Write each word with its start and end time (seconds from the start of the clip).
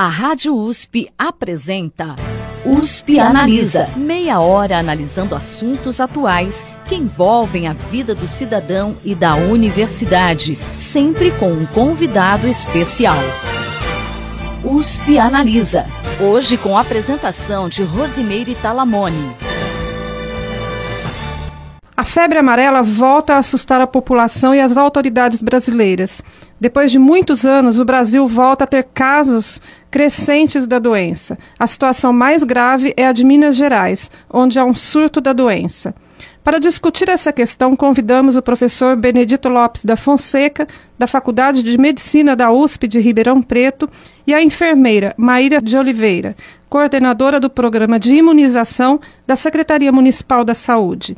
A 0.00 0.08
Rádio 0.08 0.56
USP 0.56 1.10
apresenta 1.18 2.16
USP 2.64 3.20
Analisa. 3.20 3.86
Meia 3.98 4.40
hora 4.40 4.78
analisando 4.78 5.34
assuntos 5.34 6.00
atuais 6.00 6.66
que 6.86 6.94
envolvem 6.94 7.68
a 7.68 7.74
vida 7.74 8.14
do 8.14 8.26
cidadão 8.26 8.96
e 9.04 9.14
da 9.14 9.34
universidade, 9.34 10.58
sempre 10.74 11.30
com 11.32 11.52
um 11.52 11.66
convidado 11.66 12.48
especial. 12.48 13.18
USP 14.64 15.18
Analisa. 15.18 15.84
Hoje 16.18 16.56
com 16.56 16.78
a 16.78 16.80
apresentação 16.80 17.68
de 17.68 17.82
Rosimeire 17.82 18.54
Talamone. 18.54 19.49
A 22.00 22.04
febre 22.04 22.38
amarela 22.38 22.82
volta 22.82 23.34
a 23.34 23.36
assustar 23.36 23.78
a 23.78 23.86
população 23.86 24.54
e 24.54 24.60
as 24.60 24.78
autoridades 24.78 25.42
brasileiras. 25.42 26.22
Depois 26.58 26.90
de 26.90 26.98
muitos 26.98 27.44
anos, 27.44 27.78
o 27.78 27.84
Brasil 27.84 28.26
volta 28.26 28.64
a 28.64 28.66
ter 28.66 28.84
casos 28.84 29.60
crescentes 29.90 30.66
da 30.66 30.78
doença. 30.78 31.36
A 31.58 31.66
situação 31.66 32.10
mais 32.10 32.42
grave 32.42 32.94
é 32.96 33.06
a 33.06 33.12
de 33.12 33.22
Minas 33.22 33.54
Gerais, 33.54 34.10
onde 34.32 34.58
há 34.58 34.64
um 34.64 34.74
surto 34.74 35.20
da 35.20 35.34
doença. 35.34 35.94
Para 36.42 36.58
discutir 36.58 37.06
essa 37.10 37.34
questão, 37.34 37.76
convidamos 37.76 38.34
o 38.34 38.40
professor 38.40 38.96
Benedito 38.96 39.50
Lopes 39.50 39.84
da 39.84 39.94
Fonseca, 39.94 40.66
da 40.98 41.06
Faculdade 41.06 41.62
de 41.62 41.76
Medicina 41.76 42.34
da 42.34 42.50
USP 42.50 42.88
de 42.88 42.98
Ribeirão 42.98 43.42
Preto, 43.42 43.86
e 44.26 44.32
a 44.32 44.42
enfermeira 44.42 45.14
Maíra 45.18 45.60
de 45.60 45.76
Oliveira, 45.76 46.34
coordenadora 46.66 47.38
do 47.38 47.50
programa 47.50 48.00
de 48.00 48.14
imunização 48.14 48.98
da 49.26 49.36
Secretaria 49.36 49.92
Municipal 49.92 50.46
da 50.46 50.54
Saúde. 50.54 51.14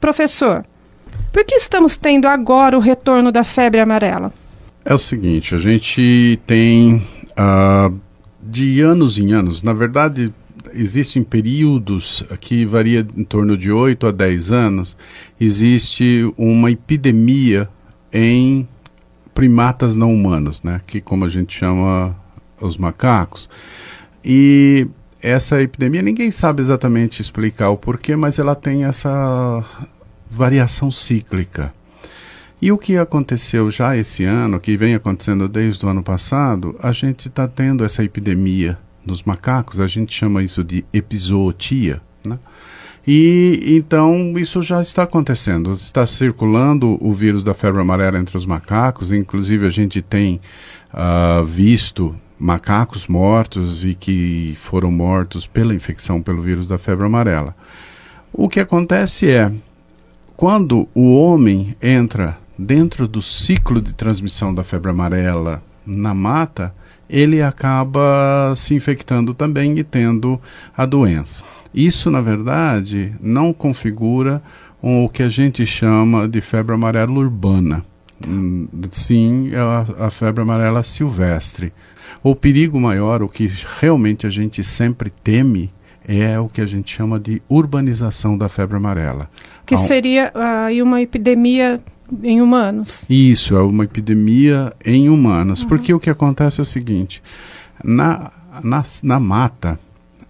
Professor, 0.00 0.64
por 1.32 1.44
que 1.44 1.54
estamos 1.54 1.96
tendo 1.96 2.26
agora 2.26 2.76
o 2.76 2.80
retorno 2.80 3.30
da 3.30 3.44
febre 3.44 3.80
amarela? 3.80 4.32
É 4.84 4.94
o 4.94 4.98
seguinte, 4.98 5.54
a 5.54 5.58
gente 5.58 6.38
tem 6.46 7.02
uh, 7.32 7.94
de 8.42 8.80
anos 8.80 9.18
em 9.18 9.32
anos, 9.32 9.62
na 9.62 9.72
verdade, 9.72 10.32
existem 10.72 11.22
períodos 11.22 12.24
que 12.40 12.64
varia 12.64 13.06
em 13.16 13.24
torno 13.24 13.56
de 13.56 13.70
8 13.70 14.06
a 14.06 14.12
10 14.12 14.52
anos, 14.52 14.96
existe 15.40 16.32
uma 16.36 16.70
epidemia 16.70 17.68
em 18.12 18.68
primatas 19.34 19.96
não 19.96 20.14
humanos, 20.14 20.62
né, 20.62 20.80
que 20.86 21.00
como 21.00 21.24
a 21.24 21.28
gente 21.28 21.58
chama 21.58 22.14
os 22.60 22.76
macacos. 22.76 23.48
E 24.24 24.86
essa 25.26 25.60
epidemia 25.60 26.02
ninguém 26.02 26.30
sabe 26.30 26.62
exatamente 26.62 27.20
explicar 27.20 27.70
o 27.70 27.76
porquê, 27.76 28.14
mas 28.14 28.38
ela 28.38 28.54
tem 28.54 28.84
essa 28.84 29.64
variação 30.30 30.88
cíclica. 30.88 31.74
E 32.62 32.70
o 32.70 32.78
que 32.78 32.96
aconteceu 32.96 33.68
já 33.68 33.96
esse 33.96 34.24
ano, 34.24 34.60
que 34.60 34.76
vem 34.76 34.94
acontecendo 34.94 35.48
desde 35.48 35.84
o 35.84 35.88
ano 35.88 36.02
passado, 36.02 36.76
a 36.80 36.92
gente 36.92 37.26
está 37.26 37.48
tendo 37.48 37.84
essa 37.84 38.04
epidemia 38.04 38.78
nos 39.04 39.24
macacos, 39.24 39.80
a 39.80 39.88
gente 39.88 40.14
chama 40.14 40.44
isso 40.44 40.62
de 40.62 40.84
epizootia, 40.92 42.00
né? 42.24 42.38
E 43.06 43.76
então 43.76 44.36
isso 44.36 44.62
já 44.62 44.80
está 44.80 45.02
acontecendo, 45.02 45.72
está 45.72 46.06
circulando 46.06 46.98
o 47.00 47.12
vírus 47.12 47.42
da 47.42 47.54
febre 47.54 47.80
amarela 47.80 48.18
entre 48.18 48.36
os 48.36 48.46
macacos, 48.46 49.12
inclusive 49.12 49.66
a 49.66 49.70
gente 49.70 50.00
tem 50.02 50.40
uh, 50.92 51.44
visto 51.44 52.16
macacos 52.38 53.06
mortos 53.06 53.84
e 53.84 53.94
que 53.94 54.54
foram 54.56 54.90
mortos 54.90 55.46
pela 55.46 55.74
infecção 55.74 56.20
pelo 56.20 56.42
vírus 56.42 56.68
da 56.68 56.78
febre 56.78 57.06
amarela. 57.06 57.54
O 58.32 58.48
que 58.48 58.60
acontece 58.60 59.30
é, 59.30 59.50
quando 60.36 60.88
o 60.94 61.16
homem 61.16 61.74
entra 61.80 62.38
dentro 62.58 63.08
do 63.08 63.22
ciclo 63.22 63.80
de 63.80 63.94
transmissão 63.94 64.54
da 64.54 64.62
febre 64.62 64.90
amarela 64.90 65.62
na 65.86 66.12
mata, 66.12 66.74
ele 67.08 67.40
acaba 67.40 68.52
se 68.56 68.74
infectando 68.74 69.32
também 69.32 69.78
e 69.78 69.84
tendo 69.84 70.40
a 70.76 70.84
doença. 70.84 71.44
Isso, 71.72 72.10
na 72.10 72.20
verdade, 72.20 73.14
não 73.20 73.52
configura 73.52 74.42
o 74.82 75.08
que 75.08 75.22
a 75.22 75.28
gente 75.28 75.64
chama 75.64 76.28
de 76.28 76.40
febre 76.40 76.74
amarela 76.74 77.12
urbana. 77.12 77.84
Hum, 78.26 78.66
sim, 78.90 79.50
é 79.52 79.58
a, 79.58 80.06
a 80.06 80.10
febre 80.10 80.42
amarela 80.42 80.82
silvestre. 80.82 81.72
O 82.28 82.34
perigo 82.34 82.80
maior, 82.80 83.22
o 83.22 83.28
que 83.28 83.46
realmente 83.78 84.26
a 84.26 84.30
gente 84.30 84.64
sempre 84.64 85.10
teme, 85.10 85.72
é 86.08 86.40
o 86.40 86.48
que 86.48 86.60
a 86.60 86.66
gente 86.66 86.92
chama 86.92 87.20
de 87.20 87.40
urbanização 87.48 88.36
da 88.36 88.48
febre 88.48 88.76
amarela. 88.76 89.30
Que 89.64 89.76
seria 89.76 90.32
aí 90.34 90.82
uh, 90.82 90.84
uma 90.84 91.00
epidemia 91.00 91.80
em 92.24 92.42
humanos. 92.42 93.06
Isso, 93.08 93.54
é 93.54 93.62
uma 93.62 93.84
epidemia 93.84 94.72
em 94.84 95.08
humanos. 95.08 95.62
Uhum. 95.62 95.68
Porque 95.68 95.94
o 95.94 96.00
que 96.00 96.10
acontece 96.10 96.58
é 96.58 96.62
o 96.62 96.64
seguinte: 96.64 97.22
na, 97.84 98.32
na, 98.60 98.82
na 99.04 99.20
mata, 99.20 99.78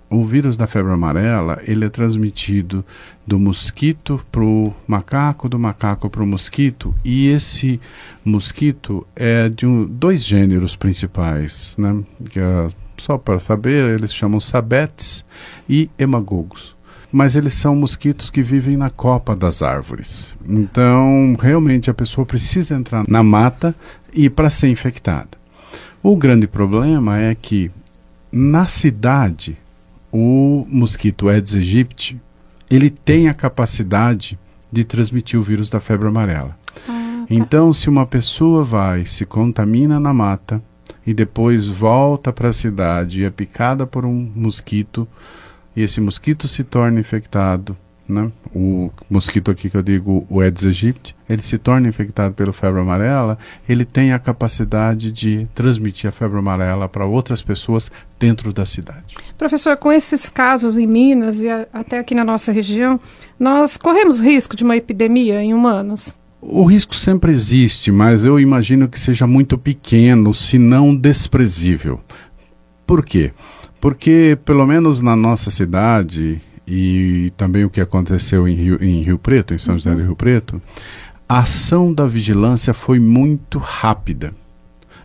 o 0.09 0.25
vírus 0.25 0.57
da 0.57 0.67
febre 0.67 0.93
amarela 0.93 1.61
ele 1.65 1.85
é 1.85 1.89
transmitido 1.89 2.85
do 3.27 3.39
mosquito 3.39 4.25
para 4.31 4.45
o 4.45 4.73
macaco, 4.87 5.49
do 5.49 5.59
macaco 5.59 6.09
para 6.09 6.23
o 6.23 6.27
mosquito, 6.27 6.95
e 7.05 7.29
esse 7.29 7.81
mosquito 8.25 9.07
é 9.17 9.49
de 9.49 9.67
um, 9.67 9.85
dois 9.85 10.25
gêneros 10.25 10.77
principais, 10.77 11.77
né? 11.77 12.03
Que 12.31 12.39
é, 12.39 12.69
só 12.97 13.19
para 13.19 13.39
saber, 13.39 13.95
eles 13.95 14.15
chamam 14.15 14.41
sabetes 14.41 15.25
e 15.69 15.91
hemagogos 15.99 16.77
mas 17.13 17.37
eles 17.37 17.55
são 17.55 17.75
mosquitos 17.75 18.29
que 18.29 18.43
vivem 18.43 18.77
na 18.77 18.91
copa 18.91 19.35
das 19.35 19.63
árvores. 19.63 20.37
Então, 20.47 21.35
realmente 21.41 21.89
a 21.89 21.95
pessoa 21.95 22.27
precisa 22.27 22.75
entrar 22.75 23.05
na 23.09 23.23
mata 23.23 23.75
e 24.13 24.29
para 24.29 24.51
ser 24.51 24.69
infectada. 24.69 25.31
O 26.03 26.15
grande 26.15 26.47
problema 26.47 27.19
é 27.19 27.35
que 27.35 27.71
na 28.31 28.67
cidade 28.67 29.57
o 30.13 30.67
mosquito 30.69 31.29
Aedes 31.29 31.55
aegypti 31.55 32.21
ele 32.71 32.91
tem 32.91 33.29
a 33.29 33.35
capacidade 33.35 34.39
de 34.71 34.85
transmitir 34.85 35.39
o 35.39 35.43
vírus 35.43 35.71
da 35.71 35.81
febre 35.81 36.09
amarela. 36.09 36.57
Ah, 36.89 37.25
tá. 37.27 37.27
Então, 37.31 37.73
se 37.73 37.89
uma 37.89 38.07
pessoa 38.07 38.65
vai, 38.65 39.05
se 39.05 39.25
contamina 39.25 40.01
na 40.01 40.13
mata 40.13 40.63
e 41.07 41.15
depois 41.15 41.67
volta 41.67 42.33
para 42.33 42.49
a 42.49 42.53
cidade 42.53 43.23
e 43.23 43.25
é 43.25 43.31
picada 43.31 43.87
por 43.87 44.05
um 44.05 44.31
mosquito, 44.35 45.07
e 45.75 45.83
esse 45.83 46.01
mosquito 46.01 46.49
se 46.49 46.65
torna 46.65 46.99
infectado, 46.99 47.77
né? 48.09 48.31
O 48.55 48.91
mosquito 49.11 49.51
aqui 49.51 49.69
que 49.69 49.77
eu 49.77 49.83
digo, 49.83 50.27
o 50.29 50.41
Aedes 50.41 50.65
aegypti, 50.65 51.15
ele 51.29 51.43
se 51.43 51.59
torna 51.59 51.89
infectado 51.89 52.35
pela 52.35 52.53
febre 52.53 52.81
amarela, 52.81 53.39
ele 53.69 53.85
tem 53.85 54.13
a 54.13 54.19
capacidade 54.19 55.13
de 55.13 55.47
transmitir 55.55 56.09
a 56.09 56.13
febre 56.13 56.39
amarela 56.39 56.89
para 56.89 57.05
outras 57.05 57.43
pessoas 57.43 57.91
dentro 58.19 58.53
da 58.53 58.65
cidade. 58.65 59.17
Professor, 59.37 59.77
com 59.77 59.93
esses 59.93 60.31
casos 60.31 60.79
em 60.79 60.87
Minas 60.87 61.43
e 61.43 61.49
a, 61.49 61.67
até 61.73 61.99
aqui 61.99 62.15
na 62.15 62.25
nossa 62.25 62.53
região, 62.53 62.99
nós 63.39 63.77
corremos 63.77 64.21
risco 64.21 64.57
de 64.57 64.65
uma 64.65 64.77
epidemia 64.77 65.43
em 65.43 65.53
humanos? 65.53 66.17
O 66.41 66.65
risco 66.65 66.95
sempre 66.95 67.33
existe, 67.33 67.91
mas 67.91 68.25
eu 68.25 68.39
imagino 68.39 68.89
que 68.89 69.01
seja 69.01 69.27
muito 69.27 69.59
pequeno, 69.59 70.33
se 70.33 70.59
não 70.59 70.95
desprezível. 70.95 72.01
Por 72.87 73.05
quê? 73.05 73.33
Porque, 73.81 74.39
pelo 74.45 74.67
menos 74.67 75.01
na 75.01 75.17
nossa 75.17 75.51
cidade, 75.51 76.41
e 76.67 77.33
também 77.37 77.65
o 77.65 77.71
que 77.71 77.81
aconteceu 77.81 78.49
em 78.49 78.55
Rio, 78.55 78.83
em 78.83 79.03
Rio 79.03 79.19
Preto, 79.19 79.55
em 79.55 79.59
São 79.59 79.75
uhum. 79.75 79.79
José 79.79 79.95
do 79.95 80.03
Rio 80.03 80.17
Preto, 80.17 80.61
a 81.29 81.41
ação 81.41 81.93
da 81.93 82.07
vigilância 82.07 82.75
foi 82.75 82.99
muito 82.99 83.59
rápida. 83.59 84.35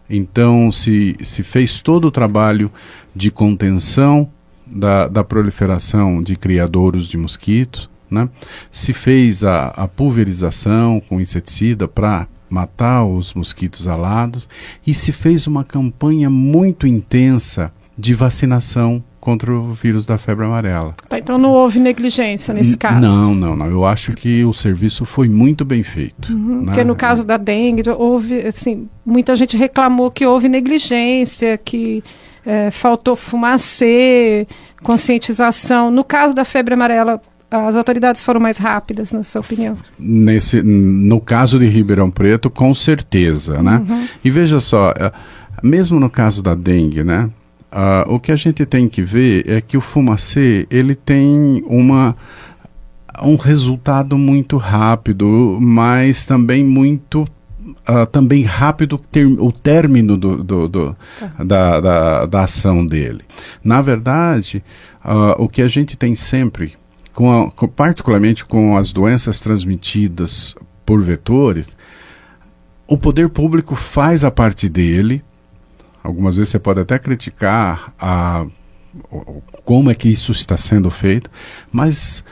Então, 0.09 0.71
se, 0.71 1.15
se 1.23 1.41
fez 1.43 1.81
todo 1.81 2.05
o 2.05 2.11
trabalho 2.11 2.71
de 3.15 3.31
contenção 3.31 4.29
da, 4.65 5.07
da 5.07 5.23
proliferação 5.23 6.21
de 6.21 6.35
criadouros 6.35 7.07
de 7.07 7.17
mosquitos, 7.17 7.89
né? 8.09 8.29
se 8.69 8.91
fez 8.91 9.43
a, 9.43 9.67
a 9.67 9.87
pulverização 9.87 10.99
com 10.99 11.21
inseticida 11.21 11.87
para 11.87 12.27
matar 12.49 13.05
os 13.05 13.33
mosquitos 13.33 13.87
alados 13.87 14.49
e 14.85 14.93
se 14.93 15.13
fez 15.13 15.47
uma 15.47 15.63
campanha 15.63 16.29
muito 16.29 16.85
intensa 16.85 17.71
de 17.97 18.13
vacinação 18.13 19.01
contra 19.21 19.53
o 19.53 19.71
vírus 19.71 20.07
da 20.07 20.17
febre 20.17 20.45
amarela. 20.45 20.95
Tá, 21.07 21.19
então 21.19 21.37
não 21.37 21.51
houve 21.51 21.79
negligência 21.79 22.53
nesse 22.55 22.75
caso? 22.75 22.99
Não, 22.99 23.35
não, 23.35 23.55
não. 23.55 23.67
Eu 23.67 23.85
acho 23.85 24.13
que 24.13 24.43
o 24.43 24.51
serviço 24.51 25.05
foi 25.05 25.29
muito 25.29 25.63
bem 25.63 25.83
feito. 25.83 26.33
Uhum, 26.33 26.61
né? 26.61 26.65
Porque 26.65 26.83
no 26.83 26.95
caso 26.95 27.25
da 27.25 27.37
dengue, 27.37 27.87
houve, 27.91 28.39
assim, 28.47 28.89
muita 29.05 29.35
gente 29.35 29.55
reclamou 29.55 30.09
que 30.09 30.25
houve 30.25 30.49
negligência, 30.49 31.55
que 31.55 32.03
é, 32.43 32.71
faltou 32.71 33.15
fumacê, 33.15 34.47
conscientização. 34.81 35.91
No 35.91 36.03
caso 36.03 36.33
da 36.33 36.43
febre 36.43 36.73
amarela, 36.73 37.21
as 37.51 37.75
autoridades 37.75 38.23
foram 38.23 38.39
mais 38.39 38.57
rápidas, 38.57 39.13
na 39.13 39.21
sua 39.21 39.41
opinião? 39.41 39.77
Nesse, 39.99 40.63
no 40.63 41.21
caso 41.21 41.59
de 41.59 41.67
Ribeirão 41.67 42.09
Preto, 42.09 42.49
com 42.49 42.73
certeza, 42.73 43.61
né? 43.61 43.83
Uhum. 43.87 44.07
E 44.25 44.31
veja 44.31 44.59
só, 44.59 44.89
é, 44.97 45.11
mesmo 45.61 45.99
no 45.99 46.09
caso 46.09 46.41
da 46.41 46.55
dengue, 46.55 47.03
né? 47.03 47.29
Uh, 47.71 48.13
o 48.13 48.19
que 48.19 48.31
a 48.31 48.35
gente 48.35 48.65
tem 48.65 48.89
que 48.89 49.01
ver 49.01 49.49
é 49.49 49.61
que 49.61 49.77
o 49.77 49.81
fumacê 49.81 50.67
ele 50.69 50.93
tem 50.93 51.63
uma 51.65 52.17
um 53.23 53.35
resultado 53.35 54.17
muito 54.17 54.57
rápido, 54.57 55.57
mas 55.61 56.25
também 56.25 56.63
muito 56.63 57.25
uh, 57.87 58.05
também 58.11 58.43
rápido 58.43 58.97
ter, 58.97 59.25
o 59.25 59.51
término 59.51 60.17
do, 60.17 60.43
do, 60.43 60.67
do 60.67 60.95
tá. 61.19 61.43
da, 61.43 61.79
da, 61.79 62.25
da, 62.25 62.43
ação 62.43 62.85
dele. 62.85 63.21
Na 63.63 63.81
verdade, 63.81 64.63
uh, 65.03 65.41
o 65.41 65.47
que 65.47 65.61
a 65.61 65.67
gente 65.67 65.95
tem 65.95 66.15
sempre, 66.15 66.73
com, 67.13 67.43
a, 67.43 67.51
com 67.51 67.67
particularmente 67.67 68.45
com 68.45 68.77
as 68.77 68.91
doenças 68.91 69.39
transmitidas 69.39 70.55
por 70.85 71.01
vetores, 71.01 71.77
o 72.87 72.97
poder 72.97 73.29
público 73.29 73.75
faz 73.75 74.23
a 74.23 74.31
parte 74.31 74.67
dele. 74.67 75.23
Algumas 76.03 76.37
vezes 76.37 76.49
você 76.49 76.59
pode 76.59 76.79
até 76.79 76.97
criticar 76.97 77.93
a, 77.99 78.45
como 79.63 79.89
é 79.89 79.95
que 79.95 80.09
isso 80.09 80.31
está 80.31 80.57
sendo 80.57 80.89
feito, 80.89 81.29
mas 81.71 82.23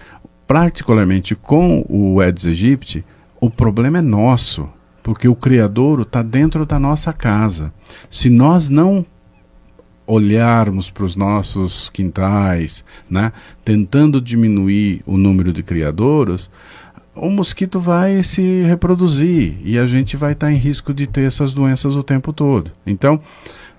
particularmente 0.47 1.35
com 1.35 1.85
o 1.87 2.19
Aedes 2.19 2.45
aegypti, 2.45 3.05
o 3.39 3.49
problema 3.49 3.99
é 3.99 4.01
nosso, 4.01 4.67
porque 5.03 5.27
o 5.27 5.35
criadouro 5.35 6.01
está 6.01 6.21
dentro 6.21 6.65
da 6.65 6.79
nossa 6.79 7.13
casa. 7.13 7.71
Se 8.09 8.29
nós 8.29 8.69
não 8.69 9.05
olharmos 10.05 10.89
para 10.89 11.03
os 11.05 11.15
nossos 11.15 11.87
quintais, 11.87 12.83
né, 13.07 13.31
tentando 13.63 14.19
diminuir 14.19 15.03
o 15.05 15.17
número 15.17 15.53
de 15.53 15.61
criadouros, 15.61 16.49
o 17.15 17.29
mosquito 17.29 17.79
vai 17.79 18.23
se 18.23 18.61
reproduzir 18.63 19.57
e 19.63 19.77
a 19.77 19.85
gente 19.87 20.15
vai 20.15 20.33
estar 20.33 20.47
tá 20.47 20.53
em 20.53 20.57
risco 20.57 20.93
de 20.93 21.07
ter 21.07 21.27
essas 21.27 21.53
doenças 21.53 21.95
o 21.95 22.03
tempo 22.03 22.31
todo. 22.31 22.71
Então, 22.85 23.19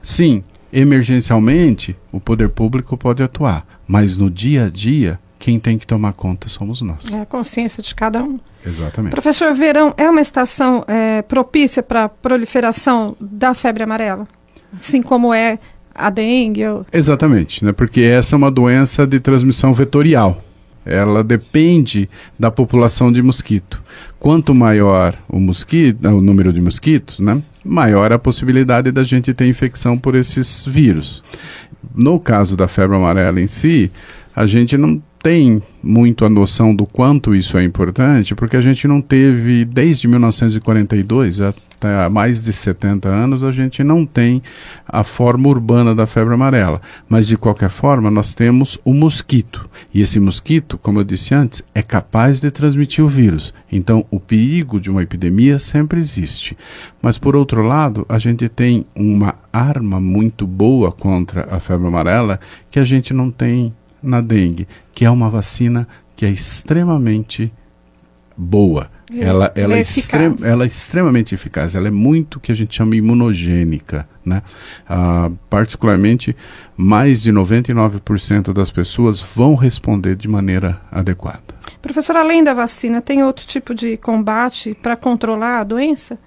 sim, 0.03 0.45
emergencialmente 0.73 1.97
o 2.13 2.21
poder 2.21 2.51
público 2.51 2.97
pode 2.97 3.23
atuar, 3.23 3.67
mas 3.87 4.17
no 4.17 4.31
dia 4.31 4.67
a 4.67 4.69
dia 4.69 5.19
quem 5.39 5.59
tem 5.59 5.79
que 5.79 5.87
tomar 5.87 6.13
conta 6.13 6.49
somos 6.49 6.83
nós. 6.83 7.11
É 7.11 7.23
a 7.23 7.27
consciência 7.27 7.83
de 7.83 7.95
cada 7.95 8.23
um. 8.23 8.39
Exatamente. 8.65 9.13
Professor, 9.13 9.55
verão 9.55 9.95
é 9.97 10.09
uma 10.09 10.21
estação 10.21 10.85
é, 10.87 11.23
propícia 11.23 11.83
para 11.83 12.05
a 12.05 12.09
proliferação 12.09 13.17
da 13.19 13.55
febre 13.55 13.83
amarela? 13.83 14.29
Assim 14.77 15.03
como 15.03 15.33
é 15.33 15.59
a 15.95 16.11
dengue? 16.11 16.67
Ou... 16.67 16.87
Exatamente, 16.93 17.65
né? 17.65 17.73
porque 17.73 18.03
essa 18.03 18.35
é 18.35 18.37
uma 18.37 18.51
doença 18.51 19.07
de 19.07 19.19
transmissão 19.19 19.73
vetorial 19.73 20.43
ela 20.85 21.23
depende 21.23 22.09
da 22.39 22.51
população 22.51 23.13
de 23.13 23.23
mosquito. 23.23 23.83
Quanto 24.19 24.55
maior 24.55 25.15
o 25.29 25.39
mosquito, 25.39 26.07
o 26.07 26.21
número 26.21 26.53
de 26.53 26.61
mosquitos, 26.61 27.21
né, 27.21 27.41
maior 27.65 28.13
a 28.13 28.19
possibilidade 28.19 28.91
da 28.91 29.05
gente 29.05 29.35
ter 29.35 29.47
infecção 29.47 29.99
por 29.99 30.15
esses 30.15 30.67
vírus. 30.67 31.23
No 31.95 32.19
caso 32.19 32.57
da 32.57 32.69
febre 32.69 32.97
amarela 32.97 33.41
em 33.41 33.47
si, 33.47 33.91
a 34.35 34.47
gente 34.47 34.77
não 34.77 35.03
tem 35.23 35.63
muito 35.83 36.25
a 36.25 36.31
noção 36.31 36.75
do 36.75 36.87
quanto 36.87 37.35
isso 37.35 37.59
é 37.59 37.63
importante, 37.63 38.35
porque 38.35 38.57
a 38.57 38.63
gente 38.63 38.89
não 38.89 39.01
teve 39.01 39.65
desde 39.65 40.09
1942 40.09 41.41
a 41.41 41.55
há 41.89 42.09
mais 42.11 42.45
de 42.45 42.53
70 42.53 43.09
anos, 43.09 43.45
a 43.45 43.53
gente 43.53 43.83
não 43.83 44.05
tem 44.05 44.43
a 44.87 45.03
forma 45.05 45.49
urbana 45.49 45.95
da 45.95 46.07
febre 46.07 46.35
amarela. 46.35 46.81
Mas, 47.09 47.27
de 47.27 47.37
qualquer 47.37 47.71
forma, 47.71 48.11
nós 48.11 48.35
temos 48.35 48.79
o 48.85 48.93
mosquito. 48.93 49.69
E 49.93 50.01
esse 50.01 50.19
mosquito, 50.21 50.79
como 50.79 51.01
eu 51.01 51.05
disse 51.05 51.35
antes, 51.35 51.63
é 51.75 51.83
capaz 51.83 52.41
de 52.41 52.51
transmitir 52.51 53.05
o 53.05 53.09
vírus. 53.09 53.55
Então, 53.71 54.05
o 54.11 54.21
perigo 54.21 54.81
de 54.81 54.91
uma 54.91 55.03
epidemia 55.03 55.59
sempre 55.59 56.01
existe. 56.01 56.57
Mas, 57.03 57.19
por 57.19 57.35
outro 57.37 57.63
lado, 57.63 58.05
a 58.09 58.19
gente 58.19 58.49
tem 58.49 58.87
uma 58.95 59.35
arma 59.53 60.01
muito 60.01 60.47
boa 60.47 60.93
contra 60.93 61.49
a 61.51 61.59
febre 61.59 61.87
amarela 61.87 62.41
que 62.71 62.79
a 62.79 62.85
gente 62.85 63.13
não 63.13 63.31
tem 63.31 63.75
na 64.03 64.21
dengue, 64.21 64.67
que 64.93 65.05
é 65.05 65.11
uma 65.11 65.29
vacina 65.29 65.87
que 66.17 66.25
é 66.25 66.31
extremamente 66.31 67.53
boa 68.37 68.89
é, 69.13 69.25
ela, 69.25 69.53
ela, 69.55 69.75
é, 69.75 69.79
é 69.79 69.81
extrem, 69.81 70.37
ela 70.45 70.65
é 70.65 70.67
extremamente 70.67 71.35
eficaz, 71.35 71.75
ela 71.75 71.89
é 71.89 71.91
muito 71.91 72.37
o 72.37 72.41
que 72.41 72.53
a 72.53 72.55
gente 72.55 72.77
chama 72.77 72.95
imunogênica. 72.95 74.09
Né? 74.25 74.43
Ah, 74.89 75.31
particularmente, 75.49 76.37
mais 76.77 77.23
de 77.23 77.33
99% 77.33 78.53
das 78.53 78.71
pessoas 78.71 79.21
vão 79.21 79.55
responder 79.55 80.15
de 80.15 80.29
maneira 80.29 80.81
adequada. 80.93 81.43
Professor, 81.83 82.17
além 82.17 82.45
da 82.45 82.55
vacina, 82.55 83.01
tem 83.01 83.23
outro 83.23 83.47
tipo 83.47 83.75
de 83.75 83.97
combate 83.97 84.75
para 84.75 84.97
controlar 84.97 85.61
a 85.61 85.65
doença? 85.65 86.19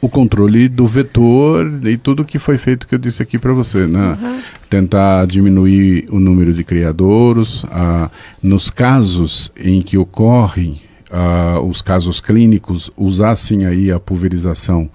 o 0.00 0.08
controle 0.08 0.66
do 0.66 0.86
vetor 0.86 1.86
e 1.86 1.96
tudo 1.98 2.24
que 2.24 2.38
foi 2.38 2.56
feito 2.56 2.86
que 2.86 2.94
eu 2.94 2.98
disse 2.98 3.22
aqui 3.22 3.38
para 3.38 3.52
você, 3.52 3.86
né? 3.86 4.16
Uhum. 4.20 4.40
Tentar 4.68 5.26
diminuir 5.26 6.06
o 6.10 6.18
número 6.18 6.54
de 6.54 6.64
criadouros. 6.64 7.66
Ah, 7.70 8.10
nos 8.42 8.70
casos 8.70 9.52
em 9.54 9.82
que 9.82 9.98
ocorrem 9.98 10.80
ah, 11.10 11.60
os 11.60 11.82
casos 11.82 12.20
clínicos, 12.20 12.90
usar 12.96 13.36
sim 13.36 13.64
aí 13.64 13.90
a 13.90 13.98
pulverização, 13.98 14.88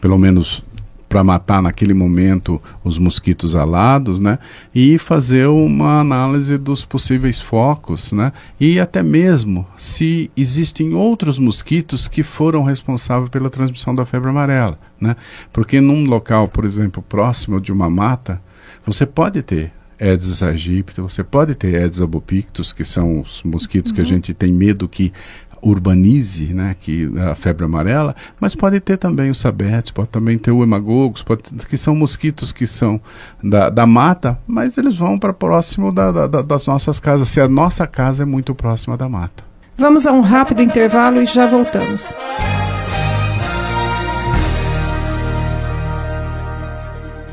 pelo 0.00 0.18
menos 0.18 0.64
para 1.10 1.24
matar 1.24 1.60
naquele 1.60 1.92
momento 1.92 2.62
os 2.84 2.96
mosquitos 2.96 3.56
alados, 3.56 4.20
né? 4.20 4.38
E 4.72 4.96
fazer 4.96 5.46
uma 5.48 5.98
análise 5.98 6.56
dos 6.56 6.84
possíveis 6.84 7.40
focos, 7.40 8.12
né? 8.12 8.32
E 8.60 8.78
até 8.78 9.02
mesmo 9.02 9.66
se 9.76 10.30
existem 10.36 10.94
outros 10.94 11.36
mosquitos 11.36 12.06
que 12.06 12.22
foram 12.22 12.62
responsáveis 12.62 13.28
pela 13.28 13.50
transmissão 13.50 13.92
da 13.92 14.04
febre 14.04 14.30
amarela, 14.30 14.78
né? 15.00 15.16
Porque 15.52 15.80
num 15.80 16.06
local, 16.06 16.46
por 16.46 16.64
exemplo, 16.64 17.02
próximo 17.02 17.60
de 17.60 17.72
uma 17.72 17.90
mata, 17.90 18.40
você 18.86 19.04
pode 19.04 19.42
ter 19.42 19.72
Aedes 20.00 20.42
aegypti, 20.42 21.00
você 21.00 21.22
pode 21.22 21.54
ter 21.54 21.76
Aedes 21.76 22.00
albopictus, 22.00 22.72
que 22.72 22.84
são 22.84 23.20
os 23.20 23.42
mosquitos 23.42 23.90
uhum. 23.90 23.96
que 23.96 24.00
a 24.00 24.04
uhum. 24.04 24.10
gente 24.10 24.32
tem 24.32 24.50
medo 24.50 24.88
que 24.88 25.12
urbanize, 25.62 26.52
né, 26.54 26.74
que 26.78 27.10
a 27.18 27.34
febre 27.34 27.64
amarela, 27.64 28.14
mas 28.40 28.54
pode 28.54 28.80
ter 28.80 28.96
também 28.96 29.30
o 29.30 29.34
sabetes, 29.34 29.90
pode 29.90 30.08
também 30.08 30.38
ter 30.38 30.50
o 30.50 30.62
hemagogos, 30.62 31.22
pode, 31.22 31.42
que 31.68 31.76
são 31.76 31.94
mosquitos 31.94 32.52
que 32.52 32.66
são 32.66 33.00
da, 33.42 33.68
da 33.68 33.86
mata, 33.86 34.38
mas 34.46 34.78
eles 34.78 34.96
vão 34.96 35.18
para 35.18 35.32
próximo 35.32 35.92
da, 35.92 36.26
da, 36.26 36.42
das 36.42 36.66
nossas 36.66 36.98
casas, 36.98 37.28
se 37.28 37.40
a 37.40 37.48
nossa 37.48 37.86
casa 37.86 38.22
é 38.22 38.26
muito 38.26 38.54
próxima 38.54 38.96
da 38.96 39.08
mata. 39.08 39.44
Vamos 39.76 40.06
a 40.06 40.12
um 40.12 40.20
rápido 40.20 40.62
intervalo 40.62 41.22
e 41.22 41.26
já 41.26 41.46
voltamos. 41.46 42.12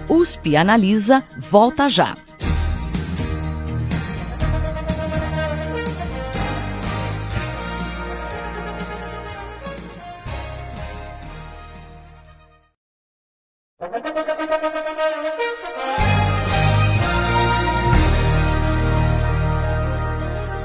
USP 0.10 0.56
Analisa 0.56 1.24
volta 1.52 1.90
já. 1.90 2.14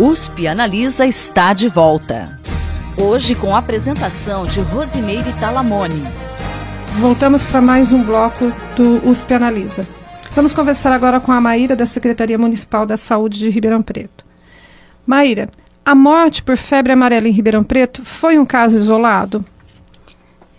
USP 0.02 0.48
Analisa 0.48 1.06
está 1.06 1.52
de 1.52 1.68
volta. 1.68 2.36
Hoje 2.98 3.36
com 3.36 3.54
a 3.54 3.60
apresentação 3.60 4.42
de 4.42 4.60
Rosimeire 4.60 5.32
Talamone. 5.38 5.94
Voltamos 6.98 7.46
para 7.46 7.60
mais 7.60 7.92
um 7.92 8.02
bloco 8.02 8.52
do 8.74 9.08
USP 9.08 9.34
Analisa. 9.34 9.86
Vamos 10.34 10.52
conversar 10.52 10.90
agora 10.92 11.20
com 11.20 11.30
a 11.30 11.40
Maíra 11.40 11.76
da 11.76 11.86
Secretaria 11.86 12.36
Municipal 12.36 12.84
da 12.84 12.96
Saúde 12.96 13.38
de 13.38 13.48
Ribeirão 13.48 13.80
Preto. 13.80 14.24
Maíra, 15.06 15.48
a 15.84 15.94
morte 15.94 16.42
por 16.42 16.56
febre 16.56 16.92
amarela 16.92 17.28
em 17.28 17.32
Ribeirão 17.32 17.62
Preto 17.62 18.04
foi 18.04 18.40
um 18.40 18.44
caso 18.44 18.76
isolado? 18.76 19.44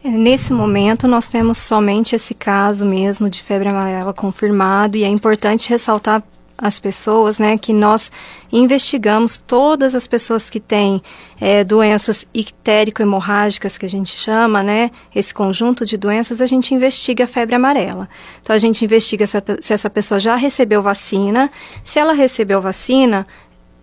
É, 0.05 0.09
nesse 0.09 0.53
momento, 0.53 1.05
nós 1.05 1.27
temos 1.27 1.57
somente 1.57 2.15
esse 2.15 2.33
caso 2.33 2.85
mesmo 2.85 3.29
de 3.29 3.43
febre 3.43 3.67
amarela 3.67 4.13
confirmado 4.13 4.95
e 4.95 5.03
é 5.03 5.09
importante 5.09 5.69
ressaltar 5.69 6.23
as 6.57 6.79
pessoas, 6.79 7.39
né, 7.39 7.57
que 7.57 7.73
nós 7.73 8.11
investigamos 8.51 9.37
todas 9.45 9.95
as 9.95 10.05
pessoas 10.05 10.49
que 10.49 10.59
têm 10.59 11.01
é, 11.41 11.63
doenças 11.63 12.27
ictérico-hemorrágicas, 12.33 13.77
que 13.77 13.85
a 13.85 13.89
gente 13.89 14.11
chama, 14.15 14.61
né, 14.61 14.91
esse 15.13 15.33
conjunto 15.33 15.85
de 15.85 15.97
doenças, 15.97 16.41
a 16.41 16.45
gente 16.45 16.73
investiga 16.73 17.23
a 17.23 17.27
febre 17.27 17.55
amarela. 17.55 18.07
Então, 18.41 18.55
a 18.55 18.59
gente 18.59 18.85
investiga 18.85 19.25
se, 19.25 19.37
se 19.61 19.73
essa 19.73 19.89
pessoa 19.89 20.19
já 20.19 20.35
recebeu 20.35 20.81
vacina. 20.81 21.51
Se 21.83 21.99
ela 21.99 22.13
recebeu 22.13 22.61
vacina, 22.61 23.25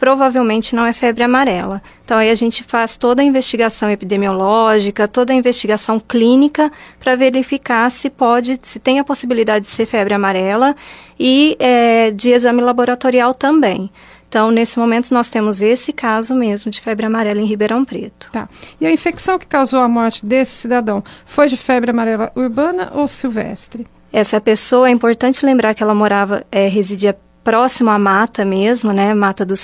provavelmente 0.00 0.75
não 0.75 0.87
é 0.87 0.95
febre 0.95 1.23
amarela. 1.23 1.83
Então 2.02 2.16
aí 2.16 2.30
a 2.30 2.35
gente 2.35 2.64
faz 2.64 2.97
toda 2.97 3.21
a 3.21 3.25
investigação 3.25 3.90
epidemiológica, 3.90 5.07
toda 5.07 5.35
a 5.35 5.37
investigação 5.37 6.00
clínica 6.00 6.73
para 6.99 7.14
verificar 7.14 7.88
se 7.90 8.09
pode, 8.09 8.59
se 8.62 8.80
tem 8.80 8.99
a 8.99 9.04
possibilidade 9.04 9.66
de 9.66 9.71
ser 9.71 9.85
febre 9.85 10.14
amarela 10.14 10.75
e 11.19 11.54
é, 11.61 12.11
de 12.11 12.30
exame 12.30 12.62
laboratorial 12.62 13.35
também. 13.35 13.90
Então, 14.26 14.50
nesse 14.50 14.78
momento, 14.78 15.12
nós 15.12 15.28
temos 15.28 15.61
esse 15.61 15.92
caso 15.92 16.35
mesmo 16.37 16.71
de 16.71 16.80
febre 16.80 17.04
amarela 17.04 17.40
em 17.40 17.45
Ribeirão 17.45 17.85
Preto. 17.85 18.30
Tá. 18.30 18.49
E 18.80 18.87
a 18.87 18.92
infecção 18.92 19.38
que 19.38 19.47
causou 19.47 19.80
a 19.80 19.88
morte 19.88 20.25
desse 20.25 20.52
cidadão 20.52 21.02
foi 21.26 21.49
de 21.49 21.57
febre 21.57 21.90
amarela 21.90 22.33
urbana 22.37 22.92
ou 22.95 23.09
silvestre? 23.09 23.87
Essa 24.12 24.40
pessoa, 24.40 24.88
é 24.88 24.92
importante 24.92 25.45
lembrar 25.45 25.75
que 25.75 25.83
ela 25.83 25.95
morava, 25.95 26.45
é, 26.50 26.69
residia 26.69 27.16
próximo 27.50 27.90
à 27.90 27.99
mata 27.99 28.45
mesmo, 28.45 28.92
né, 28.92 29.12
mata 29.12 29.45
do, 29.45 29.54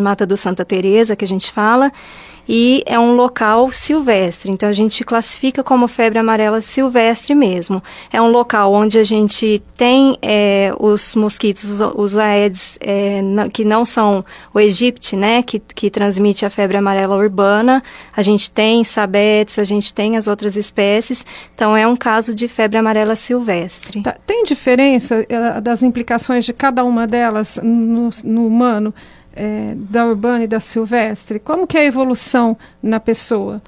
mata, 0.00 0.24
do 0.24 0.38
Santa 0.38 0.64
Teresa 0.64 1.14
que 1.14 1.22
a 1.22 1.28
gente 1.28 1.52
fala, 1.52 1.92
e 2.48 2.82
é 2.86 2.98
um 2.98 3.14
local 3.14 3.70
silvestre. 3.72 4.50
Então 4.50 4.68
a 4.68 4.72
gente 4.72 5.04
classifica 5.04 5.62
como 5.62 5.88
febre 5.88 6.18
amarela 6.18 6.60
silvestre 6.60 7.34
mesmo. 7.34 7.82
É 8.12 8.20
um 8.20 8.30
local 8.30 8.72
onde 8.72 8.98
a 8.98 9.04
gente 9.04 9.62
tem 9.76 10.16
é, 10.22 10.72
os 10.78 11.14
mosquitos, 11.14 11.70
os, 11.70 11.80
os 11.94 12.16
Aedes, 12.16 12.78
é, 12.80 13.20
que 13.52 13.64
não 13.64 13.84
são 13.84 14.24
o 14.54 14.60
Egipte, 14.60 15.16
né, 15.16 15.42
que, 15.42 15.58
que 15.58 15.90
transmite 15.90 16.46
a 16.46 16.50
febre 16.50 16.76
amarela 16.76 17.16
urbana. 17.16 17.82
A 18.16 18.22
gente 18.22 18.50
tem 18.50 18.84
sabetes, 18.84 19.58
a 19.58 19.64
gente 19.64 19.92
tem 19.92 20.16
as 20.16 20.26
outras 20.26 20.56
espécies. 20.56 21.26
Então 21.54 21.76
é 21.76 21.86
um 21.86 21.96
caso 21.96 22.34
de 22.34 22.48
febre 22.48 22.78
amarela 22.78 23.16
silvestre. 23.16 24.02
Tá. 24.02 24.16
Tem 24.26 24.44
diferença 24.44 25.20
uh, 25.20 25.60
das 25.60 25.82
implicações 25.82 26.44
de 26.44 26.52
cada 26.52 26.84
uma 26.84 27.06
delas 27.06 27.58
no, 27.62 28.10
no 28.24 28.46
humano? 28.46 28.94
É, 29.36 29.74
da 29.76 30.06
urbana 30.06 30.44
e 30.44 30.48
da 30.48 30.58
silvestre? 30.58 31.38
Como 31.38 31.66
que 31.66 31.76
é 31.76 31.82
a 31.82 31.84
evolução 31.84 32.56
na 32.82 32.98
pessoa? 32.98 33.62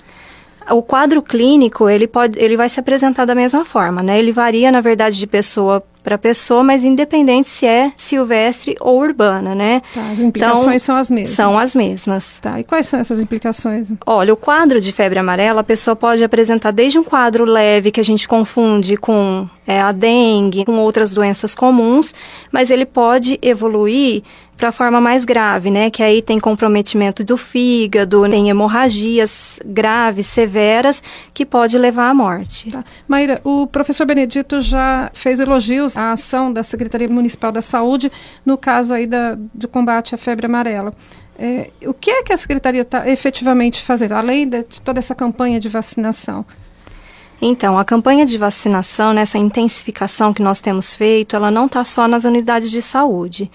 O 0.71 0.83
quadro 0.83 1.23
clínico, 1.23 1.89
ele 1.89 2.07
pode, 2.07 2.39
ele 2.39 2.57
vai 2.57 2.69
se 2.69 2.79
apresentar 2.79 3.25
da 3.25 3.35
mesma 3.35 3.65
forma, 3.65 4.03
né? 4.03 4.19
Ele 4.19 4.33
varia, 4.33 4.71
na 4.71 4.83
verdade, 4.83 5.17
de 5.17 5.27
pessoa 5.27 5.83
para 6.03 6.19
pessoa, 6.19 6.63
mas 6.63 6.85
independente 6.85 7.49
se 7.49 7.67
é 7.67 7.93
silvestre 7.97 8.77
ou 8.81 8.99
urbana, 9.01 9.55
né? 9.55 9.83
Tá, 9.95 10.11
as 10.11 10.21
implicações 10.21 10.83
então, 10.83 10.95
são 10.95 10.97
as 10.97 11.11
mesmas. 11.11 11.37
São 11.37 11.59
as 11.59 11.75
mesmas. 11.75 12.39
Tá, 12.41 12.61
e 12.61 12.65
quais 12.65 12.87
são 12.87 13.01
essas 13.01 13.19
implicações? 13.19 13.93
Olha, 14.07 14.33
o 14.33 14.37
quadro 14.37 14.81
de 14.81 14.93
febre 14.93 15.19
amarela, 15.19 15.61
a 15.61 15.65
pessoa 15.65 15.97
pode 15.97 16.23
apresentar 16.23 16.71
desde 16.71 16.99
um 16.99 17.05
quadro 17.05 17.45
leve, 17.45 17.91
que 17.91 18.01
a 18.01 18.05
gente 18.05 18.29
confunde 18.29 18.97
com 18.97 19.49
é, 19.69 19.83
a 19.83 19.93
dengue, 19.93 20.65
com 20.65 20.79
outras 20.79 21.13
doenças 21.13 21.55
comuns, 21.55 22.15
mas 22.51 22.71
ele 22.71 22.87
pode 22.87 23.39
evoluir 23.43 24.23
para 24.57 24.71
a 24.71 24.73
forma 24.73 24.99
mais 24.99 25.27
grave, 25.27 25.71
né? 25.71 25.91
Que 25.91 26.03
aí 26.03 26.23
tem 26.23 26.41
comprometimento 26.41 27.23
do 27.23 27.37
fígado, 27.37 28.27
tem 28.31 28.49
hemorragias 28.49 29.61
graves, 29.65 30.27
severas, 30.27 31.03
que 31.35 31.45
pode 31.45 31.77
levar 31.77 32.09
à 32.09 32.15
morte. 32.15 32.71
Tá. 32.71 32.83
Maíra, 33.07 33.39
o 33.45 33.67
professor 33.67 34.07
Benedito 34.07 34.63
já 34.63 35.11
fez 35.13 35.39
elogios 35.39 35.99
à 35.99 36.13
ação 36.13 36.51
da 36.51 36.63
Secretaria 36.63 37.07
Municipal 37.07 37.53
da 37.53 37.61
Saúde 37.61 38.11
no 38.47 38.57
caso 38.57 38.95
aí 38.95 39.07
da, 39.07 39.37
do 39.53 39.69
combate 39.69 40.15
à 40.15 40.19
febre 40.19 40.47
amarela. 40.47 40.95
É, 41.39 41.71
o 41.87 41.93
que 41.93 42.11
é 42.11 42.23
que 42.23 42.33
a 42.33 42.37
Secretaria 42.37 42.83
está 42.83 43.07
efetivamente 43.07 43.83
fazendo, 43.83 44.13
além 44.13 44.49
de 44.49 44.65
toda 44.83 44.99
essa 44.99 45.15
campanha 45.15 45.61
de 45.61 45.69
vacinação? 45.69 46.45
Então, 47.41 47.79
a 47.79 47.85
campanha 47.85 48.27
de 48.27 48.37
vacinação, 48.37 49.13
nessa 49.13 49.39
intensificação 49.39 50.35
que 50.35 50.43
nós 50.43 50.61
temos 50.61 50.95
feito, 50.95 51.37
ela 51.37 51.51
não 51.51 51.67
está 51.67 51.85
só 51.85 52.09
nas 52.09 52.25
unidades 52.25 52.71
de 52.71 52.83
saúde. 52.83 53.51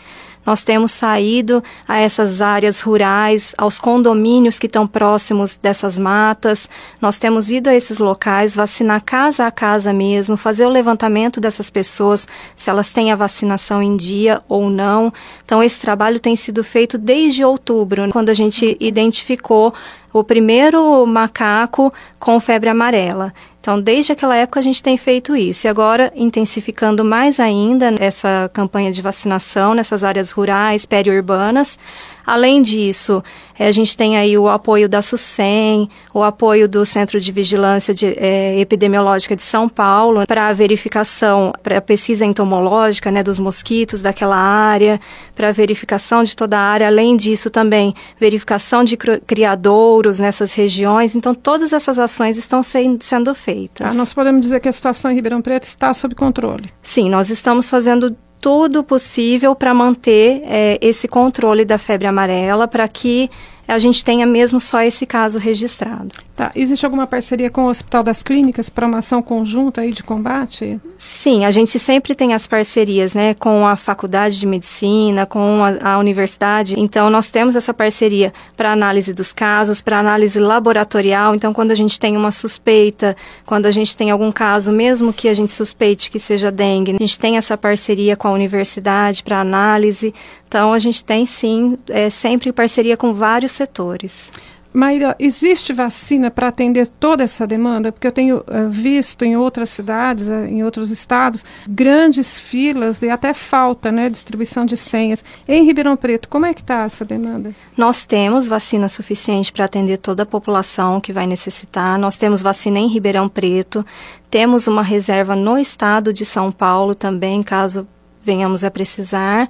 Nós 0.46 0.62
temos 0.62 0.92
saído 0.92 1.64
a 1.88 1.98
essas 1.98 2.42
áreas 2.42 2.82
rurais, 2.82 3.54
aos 3.58 3.80
condomínios 3.80 4.60
que 4.60 4.68
estão 4.68 4.86
próximos 4.86 5.56
dessas 5.56 5.98
matas. 5.98 6.70
Nós 7.02 7.18
temos 7.18 7.50
ido 7.50 7.70
a 7.70 7.76
esses 7.76 7.98
locais, 7.98 8.56
vacinar 8.56 9.02
casa 9.04 9.46
a 9.46 9.52
casa 9.52 9.94
mesmo, 9.94 10.36
fazer 10.36 10.66
o 10.66 10.70
levantamento 10.70 11.40
dessas 11.40 11.70
pessoas, 11.70 12.28
se 12.56 12.70
elas 12.70 12.92
têm 12.92 13.12
a 13.12 13.16
vacinação 13.16 13.82
em 13.82 13.96
dia 13.96 14.42
ou 14.50 14.70
não. 14.70 15.14
Então, 15.46 15.64
esse 15.64 15.80
trabalho 15.80 16.20
tem 16.20 16.36
sido 16.36 16.64
feito 16.64 16.98
desde 16.98 17.46
outubro, 17.46 18.10
quando 18.12 18.30
a 18.30 18.34
gente 18.34 18.76
identificou 18.82 19.74
o 20.14 20.24
primeiro 20.24 21.06
macaco 21.06 21.92
com 22.20 22.40
febre 22.40 22.70
amarela. 22.70 23.34
Então, 23.60 23.80
desde 23.80 24.12
aquela 24.12 24.36
época 24.36 24.60
a 24.60 24.64
gente 24.64 24.84
tem 24.84 24.98
feito 24.98 25.36
isso. 25.36 25.66
E 25.66 25.70
agora, 25.70 26.12
intensificando 26.16 27.04
mais 27.04 27.40
ainda 27.40 27.96
essa 27.98 28.52
campanha 28.54 28.92
de 28.92 29.02
vacinação 29.02 29.74
nessas 29.74 30.04
áreas 30.04 30.32
rurais, 30.32 30.86
periurbanas, 30.86 31.80
Além 32.26 32.62
disso, 32.62 33.24
eh, 33.58 33.68
a 33.68 33.72
gente 33.72 33.96
tem 33.98 34.18
aí 34.18 34.38
o 34.38 34.48
apoio 34.48 34.88
da 34.88 35.02
SUSEM, 35.02 35.90
o 36.14 36.24
apoio 36.24 36.68
do 36.68 36.86
Centro 36.86 37.20
de 37.20 37.32
Vigilância 37.32 37.94
de, 37.94 38.08
é, 38.18 38.60
Epidemiológica 38.60 39.36
de 39.36 39.44
São 39.44 39.68
Paulo 39.68 40.26
para 40.26 40.48
a 40.48 40.54
verificação, 40.54 41.54
para 41.62 41.78
a 41.78 41.82
pesquisa 41.82 42.26
entomológica 42.26 43.12
né, 43.12 43.22
dos 43.22 43.40
mosquitos 43.40 44.02
daquela 44.02 44.38
área, 44.38 45.00
para 45.36 45.50
a 45.50 45.52
verificação 45.52 46.24
de 46.24 46.36
toda 46.36 46.58
a 46.58 46.62
área. 46.62 46.88
Além 46.88 47.18
disso, 47.18 47.50
também 47.50 47.94
verificação 48.20 48.84
de 48.84 48.96
criadouros 48.96 50.20
nessas 50.20 50.54
regiões. 50.54 51.16
Então, 51.16 51.36
todas 51.36 51.74
essas 51.74 52.00
ações 52.00 52.38
estão 52.38 52.62
sendo 52.64 53.34
feitas. 53.36 53.88
Ah, 53.88 53.94
nós 53.94 54.14
podemos 54.14 54.42
dizer 54.42 54.60
que 54.60 54.70
a 54.70 54.72
situação 54.72 55.12
em 55.12 55.16
Ribeirão 55.16 55.42
Preto 55.42 55.64
está 55.64 55.94
sob 55.94 56.16
controle. 56.16 56.70
Sim, 56.82 57.10
nós 57.10 57.30
estamos 57.30 57.70
fazendo 57.70 58.16
tudo 58.44 58.84
possível 58.84 59.56
para 59.56 59.74
manter 59.74 60.42
é, 60.44 60.78
esse 60.82 61.08
controle 61.08 61.64
da 61.64 61.78
febre 61.78 62.08
amarela, 62.08 62.68
para 62.68 62.86
que 62.90 63.32
a 63.68 63.78
gente 63.78 64.04
tenha 64.04 64.26
mesmo 64.26 64.60
só 64.60 64.82
esse 64.82 65.06
caso 65.06 65.40
registrado. 65.40 66.14
Tá. 66.36 66.52
Existe 66.56 66.84
alguma 66.84 67.06
parceria 67.06 67.50
com 67.50 67.66
o 67.66 67.70
Hospital 67.70 68.04
das 68.04 68.24
Clínicas 68.24 68.68
para 68.68 68.88
uma 68.88 68.98
ação 68.98 69.22
conjunta 69.22 69.82
aí 69.82 69.92
de 69.92 70.02
combate? 70.02 70.82
Sim, 70.98 71.46
a 71.46 71.52
gente 71.52 71.78
sempre 71.78 72.16
tem 72.16 72.34
as 72.34 72.48
parcerias, 72.48 73.14
né, 73.14 73.36
com 73.36 73.68
a 73.68 73.76
Faculdade 73.76 74.40
de 74.40 74.48
Medicina, 74.48 75.28
com 75.28 75.64
a, 75.64 75.94
a 75.94 76.00
Universidade. 76.00 76.80
Então, 76.80 77.10
nós 77.10 77.28
temos 77.28 77.56
essa 77.56 77.72
parceria 77.72 78.34
para 78.58 78.72
análise 78.72 79.14
dos 79.14 79.32
casos, 79.32 79.80
para 79.80 80.00
análise 80.00 80.40
laboratorial. 80.40 81.36
Então, 81.36 81.54
quando 81.54 81.70
a 81.70 81.76
gente 81.76 82.00
tem 82.00 82.18
uma 82.18 82.32
suspeita, 82.32 83.16
quando 83.46 83.68
a 83.68 83.72
gente 83.72 83.96
tem 83.96 84.10
algum 84.10 84.32
caso, 84.32 84.74
mesmo 84.74 85.14
que 85.14 85.30
a 85.30 85.34
gente 85.36 85.52
suspeite 85.52 86.10
que 86.10 86.18
seja 86.18 86.52
dengue, 86.52 86.96
a 86.96 86.98
gente 86.98 87.20
tem 87.20 87.38
essa 87.38 87.56
parceria 87.56 88.18
com 88.18 88.28
a 88.28 88.32
universidade 88.32 89.24
para 89.24 89.40
análise. 89.40 90.14
Então, 90.54 90.72
a 90.72 90.78
gente 90.78 91.04
tem 91.04 91.26
sim, 91.26 91.80
é, 91.90 92.12
sempre 92.12 92.54
parceria 92.54 92.96
com 92.96 93.12
vários 93.12 93.54
setores. 93.54 94.32
Maíra, 94.72 95.16
existe 95.18 95.74
vacina 95.74 96.30
para 96.30 96.48
atender 96.48 96.88
toda 96.90 97.24
essa 97.24 97.48
demanda? 97.48 97.92
Porque 97.92 98.06
eu 98.06 98.12
tenho 98.12 98.38
uh, 98.38 98.70
visto 98.70 99.26
em 99.26 99.36
outras 99.36 99.72
cidades, 99.72 100.28
uh, 100.28 100.46
em 100.46 100.64
outros 100.64 100.92
estados, 100.92 101.44
grandes 101.68 102.40
filas 102.40 103.02
e 103.02 103.10
até 103.10 103.34
falta, 103.34 103.92
né, 103.92 104.12
distribuição 104.12 104.64
de 104.64 104.78
senhas. 104.78 105.26
Em 105.48 105.66
Ribeirão 105.66 105.98
Preto, 105.98 106.30
como 106.30 106.46
é 106.46 106.54
que 106.54 106.62
está 106.62 106.84
essa 106.84 107.04
demanda? 107.04 107.56
Nós 107.76 108.06
temos 108.06 108.48
vacina 108.48 108.88
suficiente 108.88 109.52
para 109.52 109.66
atender 109.66 109.98
toda 109.98 110.22
a 110.22 110.28
população 110.28 111.02
que 111.02 111.12
vai 111.12 111.26
necessitar. 111.26 111.98
Nós 111.98 112.16
temos 112.16 112.44
vacina 112.44 112.78
em 112.78 112.88
Ribeirão 112.88 113.28
Preto. 113.28 113.84
Temos 114.30 114.68
uma 114.68 114.84
reserva 114.84 115.36
no 115.36 115.58
estado 115.58 116.14
de 116.14 116.24
São 116.24 116.52
Paulo 116.52 116.94
também, 116.94 117.42
caso 117.42 117.88
venhamos 118.24 118.64
a 118.64 118.70
precisar. 118.70 119.50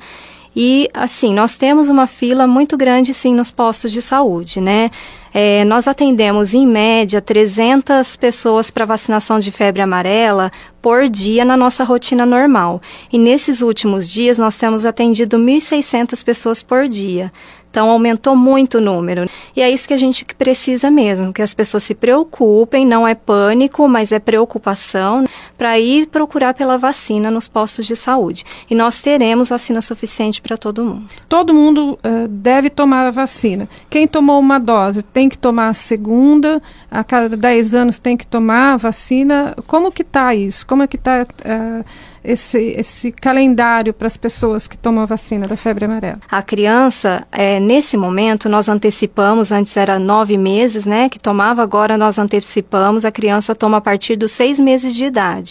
E, 0.56 0.90
assim, 0.94 1.34
nós 1.34 1.58
temos 1.58 1.90
uma 1.90 2.06
fila 2.06 2.46
muito 2.46 2.78
grande, 2.78 3.14
sim, 3.14 3.34
nos 3.34 3.50
postos 3.50 3.92
de 3.92 4.02
saúde, 4.02 4.62
né? 4.62 4.92
É, 5.34 5.66
nós 5.66 5.88
atendemos, 5.88 6.54
em 6.54 6.68
média, 6.68 7.20
300 7.20 8.16
pessoas 8.18 8.70
para 8.70 8.86
vacinação 8.86 9.40
de 9.40 9.50
febre 9.50 9.82
amarela 9.82 10.52
por 10.80 11.10
dia 11.10 11.44
na 11.44 11.58
nossa 11.58 11.84
rotina 11.84 12.24
normal. 12.26 12.82
E 13.12 13.18
nesses 13.18 13.62
últimos 13.62 14.08
dias, 14.08 14.38
nós 14.38 14.56
temos 14.58 14.86
atendido 14.86 15.38
1.600 15.38 16.24
pessoas 16.24 16.62
por 16.62 16.88
dia. 16.88 17.32
Então 17.74 17.90
aumentou 17.90 18.36
muito 18.36 18.78
o 18.78 18.82
número. 18.82 19.28
E 19.56 19.62
é 19.64 19.68
isso 19.68 19.88
que 19.88 19.96
a 19.96 19.98
gente 19.98 20.24
precisa 20.38 20.92
mesmo, 20.92 21.34
que 21.34 21.42
as 21.42 21.56
pessoas 21.56 21.82
se 21.82 21.96
preocupem, 21.96 22.86
não 22.86 23.08
é 23.08 23.16
pânico, 23.16 23.88
mas 23.88 24.12
é 24.12 24.20
preocupação 24.20 25.24
para 25.58 25.80
ir 25.80 26.08
procurar 26.08 26.54
pela 26.54 26.78
vacina 26.78 27.30
nos 27.30 27.48
postos 27.48 27.86
de 27.86 27.96
saúde. 27.96 28.44
E 28.70 28.76
nós 28.76 29.02
teremos 29.02 29.50
vacina 29.50 29.82
suficiente 29.82 30.42
para 30.42 30.58
todo 30.58 30.84
mundo. 30.84 31.10
Todo 31.28 31.54
mundo 31.54 32.00
uh, 32.04 32.28
deve 32.28 32.70
tomar 32.70 33.06
a 33.08 33.12
vacina. 33.12 33.68
Quem 33.90 34.08
tomou 34.08 34.40
uma 34.40 34.60
dose 34.60 35.04
tem 35.04 35.30
que 35.30 35.38
tomar 35.38 35.70
a 35.70 35.74
segunda, 35.74 36.62
a 36.90 37.04
cada 37.04 37.36
10 37.36 37.76
anos 37.76 37.98
tem 37.98 38.18
que 38.18 38.26
tomar 38.26 38.74
a 38.74 38.78
vacina. 38.78 39.56
Como 39.68 39.92
que 39.92 40.02
está 40.02 40.34
isso? 40.36 40.66
Como 40.66 40.84
é 40.84 40.88
que 40.88 40.96
está 40.96 41.24
uh, 41.24 41.86
esse, 42.24 42.60
esse 42.78 43.12
calendário 43.12 43.94
para 43.94 44.08
as 44.08 44.16
pessoas 44.16 44.68
que 44.68 44.78
tomam 44.78 45.04
a 45.04 45.06
vacina 45.06 45.48
da 45.48 45.58
febre 45.58 45.86
amarela? 45.86 46.20
A 46.30 46.42
criança, 46.42 47.28
é, 47.32 47.60
nesse 47.60 47.98
momento, 47.98 48.48
nós 48.48 48.70
antecipamos, 48.70 49.52
antes 49.52 49.76
era 49.76 50.00
nove 50.00 50.38
meses, 50.38 50.86
né, 50.86 51.10
que 51.10 51.20
tomava, 51.20 51.62
agora 51.62 51.98
nós 51.98 52.18
antecipamos, 52.18 53.04
a 53.04 53.12
criança 53.12 53.54
toma 53.54 53.78
a 53.78 53.82
partir 53.82 54.16
dos 54.16 54.32
seis 54.32 54.60
meses 54.60 54.96
de 54.96 55.06
idade. 55.06 55.43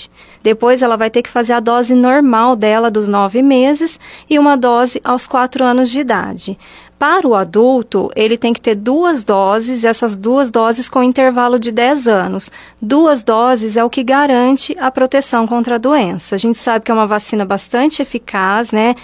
Depois 0.43 0.83
ela 0.83 0.97
vai 0.97 1.11
ter 1.11 1.23
que 1.23 1.29
fazer 1.29 1.53
a 1.53 1.61
dose 1.61 1.95
normal 1.95 2.57
dela 2.57 2.91
dos 2.91 3.09
nove 3.09 3.43
meses 3.43 3.99
e 4.29 4.39
uma 4.39 4.57
dose 4.57 5.01
aos 5.05 5.27
quatro 5.27 5.65
anos 5.65 5.91
de 5.91 6.01
idade. 6.01 6.59
Para 7.03 7.27
o 7.27 7.35
adulto, 7.35 8.11
ele 8.15 8.39
tem 8.39 8.53
que 8.53 8.61
ter 8.61 8.77
duas 8.77 9.25
doses, 9.25 9.85
essas 9.85 10.17
duas 10.17 10.53
doses 10.53 10.89
com 10.89 11.03
intervalo 11.03 11.59
de 11.59 11.73
10 11.73 12.07
anos. 12.07 12.49
Duas 12.81 13.25
doses 13.25 13.77
é 13.77 13.83
o 13.83 13.91
que 13.91 14.05
garante 14.05 14.77
a 14.79 14.89
proteção 14.89 15.45
contra 15.45 15.75
a 15.75 15.79
doença. 15.79 16.37
A 16.37 16.39
gente 16.39 16.59
sabe 16.59 16.85
que 16.85 16.93
é 16.93 16.95
uma 16.95 17.07
vacina 17.07 17.45
bastante 17.45 18.01
eficaz, 18.01 18.71
né? 18.71 18.95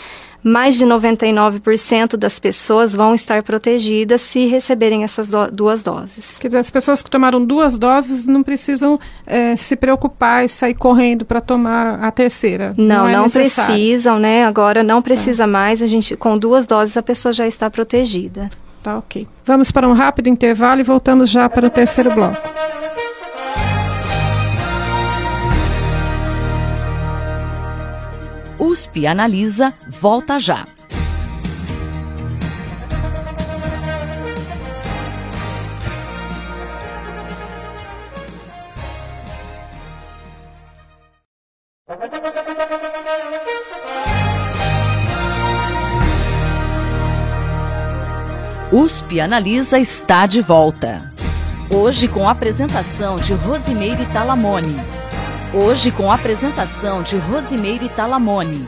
Mais 0.43 0.77
de 0.77 0.87
99% 0.87 2.17
das 2.17 2.39
pessoas 2.39 2.95
vão 2.95 3.15
estar 3.15 3.43
protegidas 3.43 4.21
se 4.21 4.47
receberem 4.47 5.05
essas 5.05 5.29
do 5.29 5.51
duas 5.51 5.83
doses. 5.83 6.39
Quer 6.39 6.49
dizer, 6.49 6.59
as 6.59 6.71
pessoas 6.71 7.03
que 7.03 7.11
tomaram 7.11 7.45
duas 7.45 7.77
doses 7.77 8.27
não 8.27 8.43
precisam 8.43 8.99
é, 9.27 9.57
se 9.57 9.77
preocupar 9.77 10.45
e 10.45 10.49
sair 10.49 10.75
correndo 10.75 11.25
para 11.25 11.41
tomar 11.41 12.03
a 12.03 12.11
terceira. 12.11 12.73
Não, 12.77 12.87
não, 12.87 13.09
é 13.09 13.13
não 13.13 13.31
precisam, 13.31 14.19
né? 14.19 14.45
Agora 14.45 14.83
não 14.83 15.03
precisa 15.03 15.45
tá. 15.45 15.47
mais. 15.47 15.83
A 15.83 15.87
gente 15.87 16.17
com 16.17 16.39
duas 16.39 16.67
doses 16.67 16.97
a 16.97 17.03
pessoa 17.03 17.33
já 17.33 17.47
está 17.47 17.71
protegida. 17.71 18.51
Tá 18.83 18.97
ok. 18.97 19.27
Vamos 19.45 19.73
para 19.73 19.89
um 19.89 19.93
rápido 19.93 20.29
intervalo 20.29 20.81
e 20.81 20.85
voltamos 20.85 21.29
já 21.29 21.49
para 21.49 21.67
o 21.67 21.71
terceiro 21.71 22.15
bloco. 22.15 22.48
USP 28.69 29.07
Analisa 29.07 29.73
volta 29.89 30.39
já. 30.39 30.67
USP 48.71 49.19
Analisa 49.19 49.79
está 49.79 50.27
de 50.27 50.43
volta. 50.43 51.11
Hoje 51.71 52.07
com 52.07 52.29
a 52.29 52.33
apresentação 52.33 53.17
de 53.17 53.33
Rosimeire 53.33 54.05
Talamone. 54.13 54.98
Hoje 55.55 55.91
com 55.91 56.11
a 56.11 56.15
apresentação 56.15 57.03
de 57.03 57.17
Rosimeire 57.17 57.89
Talamone. 57.89 58.67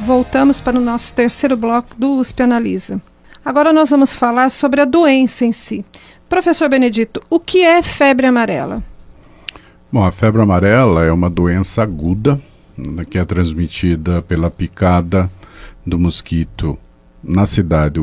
Voltamos 0.00 0.60
para 0.60 0.76
o 0.76 0.80
nosso 0.80 1.14
terceiro 1.14 1.56
bloco 1.56 1.90
do 1.96 2.16
USP 2.16 2.42
Analisa. 2.42 3.00
Agora 3.44 3.72
nós 3.72 3.90
vamos 3.90 4.16
falar 4.16 4.50
sobre 4.50 4.80
a 4.80 4.84
doença 4.84 5.44
em 5.44 5.52
si. 5.52 5.84
Professor 6.28 6.68
Benedito, 6.68 7.22
o 7.30 7.38
que 7.38 7.62
é 7.62 7.80
febre 7.80 8.26
amarela? 8.26 8.82
Bom, 9.92 10.02
a 10.04 10.10
febre 10.10 10.42
amarela 10.42 11.04
é 11.04 11.12
uma 11.12 11.30
doença 11.30 11.84
aguda 11.84 12.42
né, 12.76 13.04
que 13.04 13.16
é 13.16 13.24
transmitida 13.24 14.20
pela 14.20 14.50
picada 14.50 15.30
do 15.86 15.96
mosquito 15.96 16.76
na 17.22 17.46
cidade, 17.46 18.00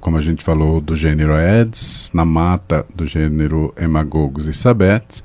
como 0.00 0.16
a 0.16 0.20
gente 0.20 0.42
falou, 0.42 0.80
do 0.80 0.96
gênero 0.96 1.34
Aedes, 1.34 2.10
na 2.12 2.24
mata 2.24 2.84
do 2.92 3.06
gênero 3.06 3.72
Hemagogos 3.76 4.48
e 4.48 4.52
Sabetes. 4.52 5.22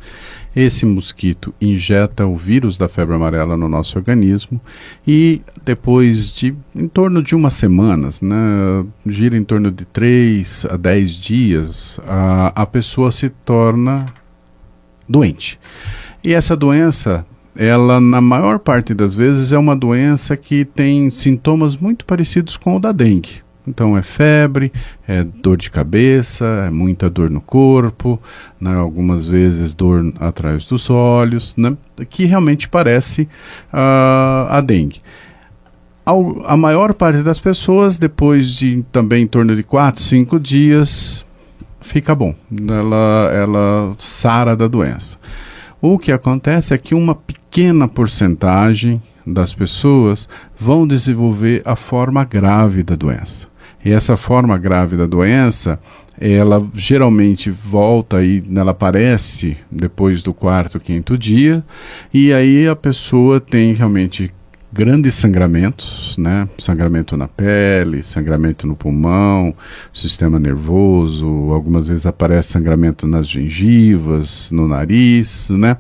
Esse 0.56 0.86
mosquito 0.86 1.54
injeta 1.60 2.28
o 2.28 2.36
vírus 2.36 2.78
da 2.78 2.88
febre 2.88 3.16
amarela 3.16 3.58
no 3.58 3.68
nosso 3.68 3.98
organismo 3.98 4.62
e 5.06 5.42
depois 5.66 6.34
de 6.34 6.56
em 6.76 6.88
torno 6.88 7.24
de 7.24 7.36
umas 7.36 7.56
semanas, 7.56 8.22
né, 8.22 8.86
gira 9.06 9.36
em 9.36 9.44
torno 9.44 9.72
de 9.72 9.84
3 9.86 10.68
a 10.70 10.78
10 10.78 11.12
dias, 11.12 12.00
a, 12.08 12.62
a 12.62 12.66
pessoa 12.66 13.12
se 13.12 13.30
torna 13.30 14.06
doente. 15.10 15.60
E 16.24 16.34
essa 16.34 16.56
doença 16.56 17.26
ela 17.56 18.00
na 18.02 18.20
maior 18.20 18.60
parte 18.60 18.94
das 18.94 19.14
vezes 19.14 19.52
é 19.52 19.58
uma 19.58 19.76
doença 19.76 20.36
que 20.36 20.66
tem 20.66 21.10
sintomas 21.10 21.78
muito 21.78 22.06
parecidos 22.06 22.58
com 22.58 22.76
o 22.76 22.80
da 22.80 22.92
dengue. 22.92 23.43
Então 23.68 23.98
é 23.98 24.02
febre, 24.02 24.72
é 25.08 25.24
dor 25.24 25.58
de 25.58 25.72
cabeça, 25.72 26.46
é 26.68 26.70
muita 26.70 27.10
dor 27.10 27.30
no 27.30 27.40
corpo, 27.40 28.22
né, 28.60 28.76
algumas 28.76 29.26
vezes 29.26 29.74
dor 29.74 30.14
atrás 30.20 30.66
dos 30.66 30.90
olhos, 30.90 31.56
né, 31.56 31.76
que 32.10 32.26
realmente 32.26 32.68
parece 32.68 33.24
uh, 33.72 34.50
a 34.50 34.62
dengue. 34.62 35.02
Ao, 36.06 36.46
a 36.46 36.58
maior 36.58 36.94
parte 36.94 37.24
das 37.24 37.40
pessoas, 37.40 37.98
depois 37.98 38.50
de 38.50 38.84
também 38.92 39.24
em 39.24 39.28
torno 39.28 39.56
de 39.56 39.64
4, 39.64 40.02
5 40.02 40.38
dias, 40.38 41.26
fica 41.80 42.14
bom. 42.14 42.36
Ela, 42.52 43.32
ela 43.34 43.96
sara 43.98 44.54
da 44.54 44.68
doença. 44.68 45.18
O 45.82 45.98
que 45.98 46.12
acontece 46.12 46.74
é 46.74 46.78
que 46.78 46.94
uma 46.94 47.16
pequena 47.16 47.88
porcentagem 47.88 49.02
das 49.26 49.54
pessoas 49.54 50.28
vão 50.58 50.86
desenvolver 50.86 51.62
a 51.66 51.76
forma 51.76 52.24
grave 52.26 52.84
da 52.84 52.96
doença. 52.96 53.48
E 53.84 53.92
essa 53.92 54.16
forma 54.16 54.58
grave 54.58 54.96
da 54.96 55.06
doença, 55.06 55.80
ela 56.20 56.66
geralmente 56.74 57.50
volta 57.50 58.24
e 58.24 58.44
ela 58.56 58.72
aparece 58.72 59.58
depois 59.70 60.22
do 60.22 60.34
quarto, 60.34 60.80
quinto 60.80 61.18
dia, 61.18 61.64
e 62.14 62.32
aí 62.32 62.68
a 62.68 62.76
pessoa 62.76 63.42
tem 63.42 63.74
realmente 63.74 64.34
grandes 64.72 65.14
sangramentos, 65.14 66.16
né? 66.18 66.50
Sangramento 66.58 67.16
na 67.16 67.28
pele, 67.28 68.02
sangramento 68.02 68.66
no 68.66 68.76
pulmão, 68.76 69.54
sistema 69.94 70.40
nervoso, 70.40 71.28
algumas 71.52 71.88
vezes 71.88 72.08
aparece 72.08 72.54
sangramento 72.54 73.06
nas 73.06 73.28
gengivas, 73.28 74.50
no 74.52 74.68
nariz, 74.68 75.50
né? 75.52 75.78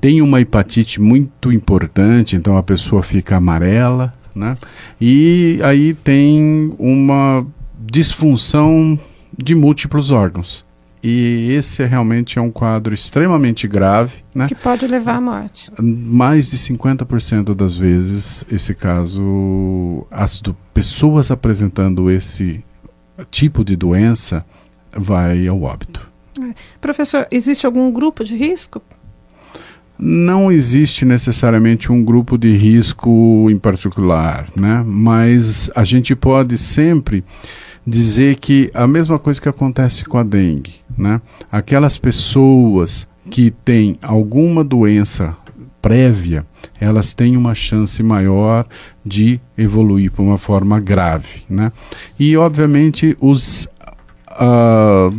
Tem 0.00 0.20
uma 0.20 0.40
hepatite 0.40 1.00
muito 1.00 1.52
importante, 1.52 2.34
então 2.34 2.56
a 2.56 2.62
pessoa 2.62 3.02
fica 3.02 3.36
amarela, 3.36 4.12
né? 4.36 4.56
E 5.00 5.58
aí 5.64 5.94
tem 5.94 6.74
uma 6.78 7.46
disfunção 7.78 8.98
de 9.36 9.54
múltiplos 9.54 10.10
órgãos. 10.10 10.64
E 11.02 11.52
esse 11.52 11.82
é 11.82 11.86
realmente 11.86 12.38
é 12.38 12.42
um 12.42 12.50
quadro 12.50 12.92
extremamente 12.92 13.68
grave, 13.68 14.24
né? 14.34 14.48
Que 14.48 14.56
pode 14.56 14.86
levar 14.86 15.16
à 15.16 15.20
morte. 15.20 15.70
Mais 15.80 16.50
de 16.50 16.58
50% 16.58 17.54
das 17.54 17.78
vezes, 17.78 18.44
esse 18.50 18.74
caso, 18.74 20.04
as 20.10 20.42
pessoas 20.74 21.30
apresentando 21.30 22.10
esse 22.10 22.64
tipo 23.30 23.64
de 23.64 23.76
doença 23.76 24.44
vai 24.92 25.46
ao 25.46 25.62
óbito. 25.62 26.10
É. 26.42 26.54
Professor, 26.80 27.26
existe 27.30 27.66
algum 27.66 27.92
grupo 27.92 28.24
de 28.24 28.36
risco 28.36 28.82
não 29.98 30.52
existe 30.52 31.04
necessariamente 31.04 31.90
um 31.90 32.04
grupo 32.04 32.36
de 32.36 32.54
risco 32.56 33.48
em 33.50 33.58
particular, 33.58 34.48
né? 34.54 34.84
Mas 34.86 35.70
a 35.74 35.84
gente 35.84 36.14
pode 36.14 36.58
sempre 36.58 37.24
dizer 37.86 38.36
que 38.36 38.70
a 38.74 38.86
mesma 38.86 39.18
coisa 39.18 39.40
que 39.40 39.48
acontece 39.48 40.04
com 40.04 40.18
a 40.18 40.22
dengue, 40.22 40.74
né? 40.96 41.20
Aquelas 41.50 41.96
pessoas 41.96 43.08
que 43.30 43.50
têm 43.50 43.98
alguma 44.02 44.62
doença 44.62 45.36
prévia, 45.80 46.44
elas 46.80 47.14
têm 47.14 47.36
uma 47.36 47.54
chance 47.54 48.02
maior 48.02 48.66
de 49.04 49.40
evoluir 49.56 50.10
para 50.10 50.22
uma 50.22 50.36
forma 50.36 50.80
grave, 50.80 51.44
né? 51.48 51.70
E 52.18 52.36
obviamente 52.36 53.16
os 53.20 53.68
uh, 54.32 55.16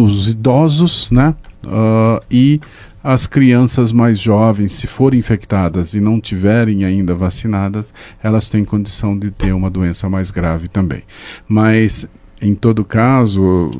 os 0.00 0.28
idosos, 0.28 1.10
né? 1.10 1.34
Uh, 1.66 2.24
e 2.30 2.60
as 3.02 3.26
crianças 3.26 3.92
mais 3.92 4.18
jovens, 4.18 4.72
se 4.72 4.86
forem 4.86 5.20
infectadas 5.20 5.94
e 5.94 6.00
não 6.00 6.20
tiverem 6.20 6.84
ainda 6.84 7.14
vacinadas, 7.14 7.92
elas 8.22 8.48
têm 8.48 8.64
condição 8.64 9.18
de 9.18 9.30
ter 9.30 9.52
uma 9.52 9.68
doença 9.68 10.08
mais 10.08 10.30
grave 10.30 10.68
também. 10.68 11.02
Mas, 11.46 12.06
em 12.40 12.54
todo 12.54 12.84
caso, 12.84 13.70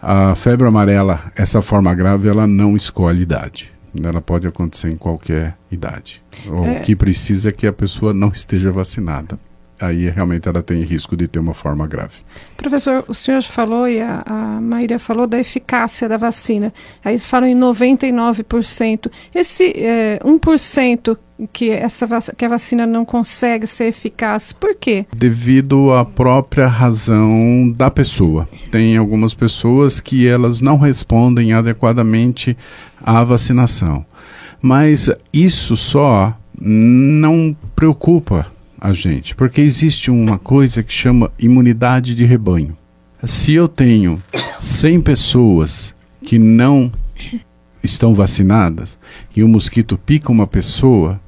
a 0.00 0.34
febre 0.34 0.66
amarela, 0.66 1.30
essa 1.36 1.60
forma 1.60 1.94
grave, 1.94 2.28
ela 2.28 2.46
não 2.46 2.74
escolhe 2.74 3.22
idade. 3.22 3.70
Ela 4.02 4.22
pode 4.22 4.46
acontecer 4.46 4.90
em 4.90 4.96
qualquer 4.96 5.54
idade. 5.70 6.22
O 6.46 6.64
é. 6.64 6.80
que 6.80 6.96
precisa 6.96 7.50
é 7.50 7.52
que 7.52 7.66
a 7.66 7.72
pessoa 7.72 8.14
não 8.14 8.28
esteja 8.28 8.72
vacinada 8.72 9.38
aí 9.82 10.08
realmente 10.08 10.48
ela 10.48 10.62
tem 10.62 10.82
risco 10.82 11.16
de 11.16 11.26
ter 11.26 11.38
uma 11.38 11.54
forma 11.54 11.86
grave. 11.86 12.14
Professor, 12.56 13.04
o 13.08 13.14
senhor 13.14 13.42
falou 13.42 13.88
e 13.88 14.00
a, 14.00 14.22
a 14.24 14.60
Maíra 14.60 14.98
falou 14.98 15.26
da 15.26 15.38
eficácia 15.38 16.08
da 16.08 16.16
vacina. 16.16 16.72
Aí 17.04 17.18
falam 17.18 17.48
em 17.48 17.58
99%. 17.58 19.10
Esse 19.34 19.72
é, 19.76 20.20
1% 20.24 21.16
que, 21.52 21.70
essa, 21.70 22.06
que 22.36 22.44
a 22.44 22.48
vacina 22.48 22.86
não 22.86 23.04
consegue 23.04 23.66
ser 23.66 23.86
eficaz, 23.86 24.52
por 24.52 24.74
quê? 24.74 25.06
Devido 25.16 25.92
à 25.92 26.04
própria 26.04 26.68
razão 26.68 27.72
da 27.74 27.90
pessoa. 27.90 28.48
Tem 28.70 28.96
algumas 28.96 29.34
pessoas 29.34 29.98
que 29.98 30.28
elas 30.28 30.60
não 30.60 30.78
respondem 30.78 31.52
adequadamente 31.52 32.56
à 33.02 33.24
vacinação. 33.24 34.04
Mas 34.60 35.10
isso 35.32 35.76
só 35.76 36.36
não 36.60 37.56
preocupa 37.74 38.46
a 38.82 38.92
gente, 38.92 39.32
porque 39.36 39.60
existe 39.60 40.10
uma 40.10 40.36
coisa 40.36 40.82
que 40.82 40.92
chama 40.92 41.30
imunidade 41.38 42.16
de 42.16 42.24
rebanho. 42.24 42.76
Se 43.24 43.54
eu 43.54 43.68
tenho 43.68 44.20
100 44.58 45.00
pessoas 45.02 45.94
que 46.20 46.36
não 46.36 46.92
estão 47.80 48.12
vacinadas 48.12 48.98
e 49.36 49.44
o 49.44 49.48
mosquito 49.48 49.96
pica 49.96 50.32
uma 50.32 50.48
pessoa, 50.48 51.20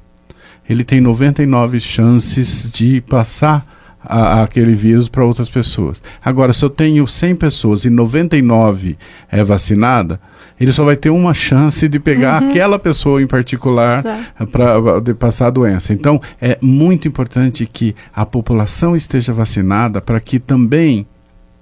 ele 0.69 0.83
tem 0.83 0.99
99 0.99 1.79
chances 1.79 2.69
de 2.69 2.99
passar 2.99 3.65
a, 4.03 4.43
aquele 4.43 4.75
vírus 4.75 5.07
para 5.07 5.23
outras 5.23 5.49
pessoas. 5.49 6.03
Agora, 6.21 6.51
se 6.51 6.65
eu 6.65 6.69
tenho 6.69 7.07
100 7.07 7.37
pessoas 7.37 7.85
e 7.85 7.89
99 7.89 8.97
é 9.31 9.41
vacinada, 9.45 10.19
ele 10.59 10.71
só 10.71 10.83
vai 10.83 10.95
ter 10.95 11.09
uma 11.09 11.33
chance 11.33 11.87
de 11.87 11.99
pegar 11.99 12.41
uhum. 12.41 12.49
aquela 12.49 12.79
pessoa 12.79 13.21
em 13.21 13.27
particular 13.27 14.03
para 14.51 15.15
passar 15.17 15.47
a 15.47 15.49
doença. 15.49 15.93
Então, 15.93 16.21
é 16.41 16.57
muito 16.61 17.07
importante 17.07 17.65
que 17.65 17.95
a 18.13 18.25
população 18.25 18.95
esteja 18.95 19.33
vacinada 19.33 20.01
para 20.01 20.19
que 20.19 20.39
também 20.39 21.07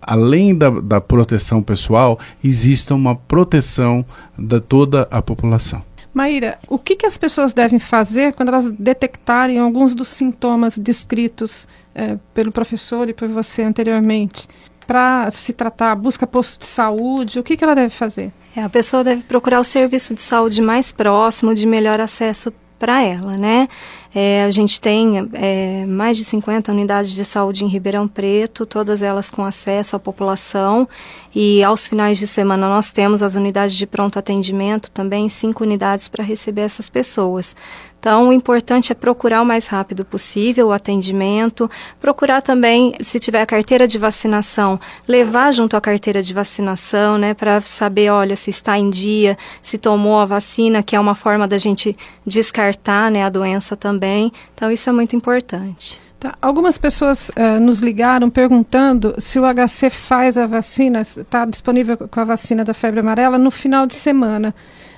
além 0.06 0.54
da, 0.54 0.70
da 0.70 1.00
proteção 1.00 1.64
pessoal, 1.64 2.20
exista 2.44 2.94
uma 2.94 3.16
proteção 3.16 4.06
de 4.38 4.60
toda 4.60 5.08
a 5.10 5.22
população. 5.22 5.82
Maíra, 6.14 6.60
o 6.68 6.78
que, 6.78 6.98
que 6.98 7.06
as 7.06 7.18
pessoas 7.18 7.54
devem 7.54 7.80
fazer 7.80 8.34
quando 8.34 8.50
elas 8.50 8.70
detectarem 8.70 9.60
alguns 9.60 9.96
dos 9.96 10.10
sintomas 10.10 10.78
descritos 10.78 11.66
eh, 11.96 12.18
pelo 12.34 12.52
professor 12.52 13.08
e 13.08 13.14
por 13.14 13.30
você 13.30 13.64
anteriormente? 13.64 14.50
para 14.86 15.32
se 15.32 15.54
tratar? 15.54 15.96
Busca 15.96 16.28
posto 16.28 16.60
de 16.60 16.66
saúde? 16.66 17.40
O 17.40 17.44
que, 17.44 17.58
que 17.58 17.64
ela 17.64 17.76
deve 17.76 17.90
fazer? 17.90 18.32
É, 18.56 18.62
a 18.62 18.70
pessoa 18.70 19.04
deve 19.04 19.24
procurar 19.24 19.60
o 19.60 19.63
serviço 19.63 20.13
de 20.13 20.22
saúde 20.22 20.62
mais 20.62 20.92
próximo, 20.92 21.56
de 21.56 21.66
melhor 21.66 22.00
acesso 22.00 22.54
para 22.78 23.02
ela, 23.02 23.38
né? 23.38 23.70
É, 24.13 24.44
a 24.44 24.52
gente 24.52 24.80
tem 24.80 25.30
é, 25.34 25.86
mais 25.86 26.18
de 26.18 26.26
50 26.26 26.72
unidades 26.72 27.13
de 27.13 27.24
saúde 27.24 27.63
em 27.63 27.68
Ribeirão 27.68 28.08
Preto, 28.08 28.66
todas 28.66 29.02
elas 29.02 29.32
com 29.32 29.44
acesso 29.44 29.96
à 29.96 30.00
população. 30.00 30.88
E 31.34 31.63
aos 31.63 31.88
finais 31.88 32.18
de 32.18 32.28
semana 32.28 32.68
nós 32.68 32.92
temos 32.92 33.24
as 33.24 33.36
unidades 33.36 33.76
de 33.76 33.88
pronto 33.88 34.20
atendimento, 34.20 34.92
também 34.92 35.30
cinco 35.30 35.63
unidades 35.63 36.10
para 36.10 36.24
receber 36.24 36.62
essas 36.62 36.89
pessoas. 36.89 37.56
Então, 38.04 38.28
o 38.28 38.34
importante 38.34 38.92
é 38.92 38.96
procurar 38.96 39.42
o 39.42 39.46
mais 39.46 39.68
rápido 39.68 40.04
possível 40.04 40.68
o 40.68 40.72
atendimento, 40.74 41.72
procurar 42.02 42.42
também, 42.42 42.94
se 43.00 43.18
tiver 43.18 43.42
a 43.42 43.46
carteira 43.46 43.88
de 43.88 43.98
vacinação, 43.98 44.78
levar 45.08 45.54
junto 45.54 45.78
a 45.78 45.80
carteira 45.80 46.22
de 46.22 46.34
vacinação, 46.34 47.18
né, 47.18 47.34
para 47.34 47.62
saber, 47.62 48.10
olha, 48.10 48.36
se 48.36 48.50
está 48.50 48.78
em 48.78 48.89
dia, 48.89 49.38
se 49.62 49.78
tomou 49.78 50.20
a 50.20 50.26
vacina, 50.26 50.84
que 50.84 50.98
é 50.98 51.00
uma 51.00 51.16
forma 51.16 51.48
da 51.48 51.58
gente 51.58 51.94
descartar, 52.28 53.10
né, 53.10 53.24
a 53.24 53.30
doença 53.30 53.78
também. 53.78 54.34
Então, 54.54 54.70
isso 54.70 54.89
é 54.89 54.92
muito 54.92 55.16
importante. 55.16 55.98
Tá. 56.20 56.38
Algumas 56.42 56.78
pessoas 56.78 57.30
uh, 57.30 57.58
nos 57.62 57.80
ligaram 57.80 58.30
perguntando 58.30 59.16
se 59.18 59.39
o 59.39 59.44
HC 59.44 59.89
faz 59.89 60.38
a 60.38 60.46
vacina, 60.46 61.04
está 61.04 61.46
disponível 61.46 61.98
com 61.98 62.20
a 62.20 62.26
vacina 62.26 62.66
da 62.66 62.74
febre 62.74 63.00
amarela 63.00 63.38
no 63.38 63.50
final 63.50 63.86
de 63.86 63.96
semana. 63.96 64.54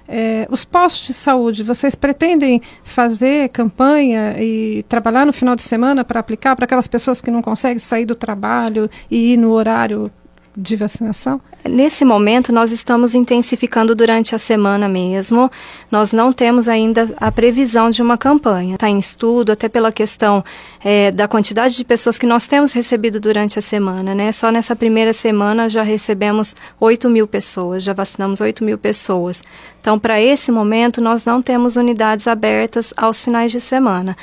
É, 0.08 0.48
os 0.52 0.63
postos 0.63 1.08
de 1.08 1.13
saúde, 1.13 1.63
vocês 1.63 1.96
pretendem 1.96 2.62
fazer 2.84 3.50
campanha 3.50 4.36
e 4.39 4.84
trabalhar 4.88 5.26
no 5.26 5.34
final 5.34 5.56
de 5.56 5.63
semana 5.63 6.04
para 6.04 6.20
aplicar 6.20 6.56
para 6.56 6.65
aquelas 6.65 6.88
pessoas 6.88 7.22
que 7.22 7.32
não 7.32 7.41
conseguem 7.41 7.80
sair 7.80 8.06
do 8.06 8.15
trabalho 8.15 8.89
e 9.10 9.34
ir 9.34 9.38
no 9.38 9.52
horário 9.52 10.12
de 10.56 10.76
vacinação? 10.76 11.41
Nesse 11.67 12.06
momento, 12.06 12.54
nós 12.54 12.71
estamos 12.71 13.15
intensificando 13.15 13.95
durante 13.95 14.36
a 14.36 14.38
semana 14.38 14.88
mesmo. 14.88 15.49
Nós 15.89 16.13
não 16.13 16.32
temos 16.32 16.67
ainda 16.67 17.12
a 17.17 17.32
previsão 17.32 17.89
de 17.89 18.04
uma 18.04 18.19
campanha. 18.19 18.75
Está 18.75 18.88
em 18.88 18.99
estudo, 18.99 19.51
até 19.51 19.67
pela 19.67 19.91
questão 19.91 20.45
é, 20.84 21.12
da 21.12 21.28
quantidade 21.28 21.75
de 21.75 21.84
pessoas 21.84 22.19
que 22.19 22.28
nós 22.28 22.45
temos 22.45 22.71
recebido 22.71 23.19
durante 23.19 23.58
a 23.58 23.63
semana. 23.63 24.13
Né? 24.13 24.32
Só 24.32 24.51
nessa 24.51 24.75
primeira 24.75 25.12
semana 25.12 25.67
já 25.67 25.82
recebemos 25.82 26.56
8 26.80 27.10
mil 27.10 27.28
pessoas, 27.28 27.84
já 27.84 27.93
vacinamos 27.93 28.41
8 28.41 28.63
mil 28.63 28.78
pessoas. 28.78 29.41
Então, 29.82 29.97
para 29.97 30.21
esse 30.21 30.51
momento, 30.51 31.01
nós 31.01 31.25
não 31.25 31.41
temos 31.41 31.78
unidades 31.78 32.28
abertas 32.28 32.93
aos 32.95 33.23
finais 33.23 33.51
de 33.51 33.60
semana. 33.60 34.15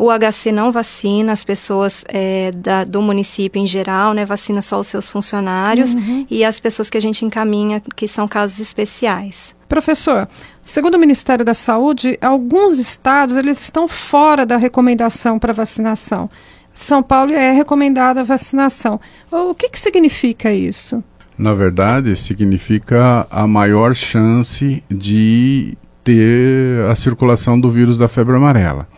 O 0.00 0.08
HC 0.10 0.50
não 0.50 0.72
vacina 0.72 1.30
as 1.30 1.44
pessoas 1.44 2.06
é, 2.08 2.50
da, 2.52 2.84
do 2.84 3.02
município 3.02 3.60
em 3.60 3.66
geral, 3.66 4.14
né? 4.14 4.24
Vacina 4.24 4.62
só 4.62 4.80
os 4.80 4.86
seus 4.86 5.10
funcionários 5.10 5.92
uhum. 5.92 6.26
e 6.30 6.42
as 6.42 6.58
pessoas 6.58 6.88
que 6.90 6.98
a 6.98 7.02
gente 7.02 7.24
encaminha, 7.24 7.80
que 7.94 8.06
são 8.08 8.26
casos 8.26 8.60
especiais. 8.60 9.54
Professor, 9.68 10.28
segundo 10.60 10.96
o 10.96 10.98
Ministério 10.98 11.44
da 11.44 11.54
Saúde, 11.54 12.18
alguns 12.20 12.78
estados 12.78 13.36
eles 13.36 13.60
estão 13.60 13.86
fora 13.86 14.44
da 14.44 14.56
recomendação 14.56 15.38
para 15.38 15.52
vacinação. 15.52 16.28
São 16.74 17.02
Paulo 17.02 17.32
é 17.32 17.52
recomendada 17.52 18.20
a 18.20 18.24
vacinação. 18.24 19.00
O 19.30 19.54
que, 19.54 19.68
que 19.68 19.78
significa 19.78 20.52
isso? 20.52 21.02
Na 21.38 21.54
verdade, 21.54 22.16
significa 22.16 23.26
a 23.30 23.46
maior 23.46 23.94
chance 23.94 24.82
de 24.90 25.76
ter 26.02 26.84
a 26.90 26.96
circulação 26.96 27.58
do 27.58 27.70
vírus 27.70 27.96
da 27.96 28.08
febre 28.08 28.36
amarela. 28.36 28.88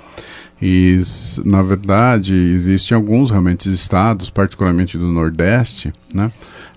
E, 0.61 0.99
na 1.45 1.61
verdade, 1.61 2.35
existem 2.35 2.95
alguns 2.95 3.31
realmente 3.31 3.73
estados, 3.73 4.31
particularmente 4.31 4.97
do 4.97 5.09
Nordeste, 5.09 5.93
né, 6.15 6.31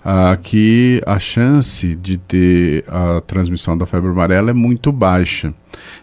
uh, 0.06 0.38
que 0.42 1.02
a 1.06 1.18
chance 1.18 1.96
de 1.96 2.18
ter 2.18 2.86
a 2.88 3.20
transmissão 3.22 3.76
da 3.78 3.86
febre 3.86 4.10
amarela 4.10 4.52
é 4.52 4.54
muito 4.54 4.92
baixa. 4.92 5.54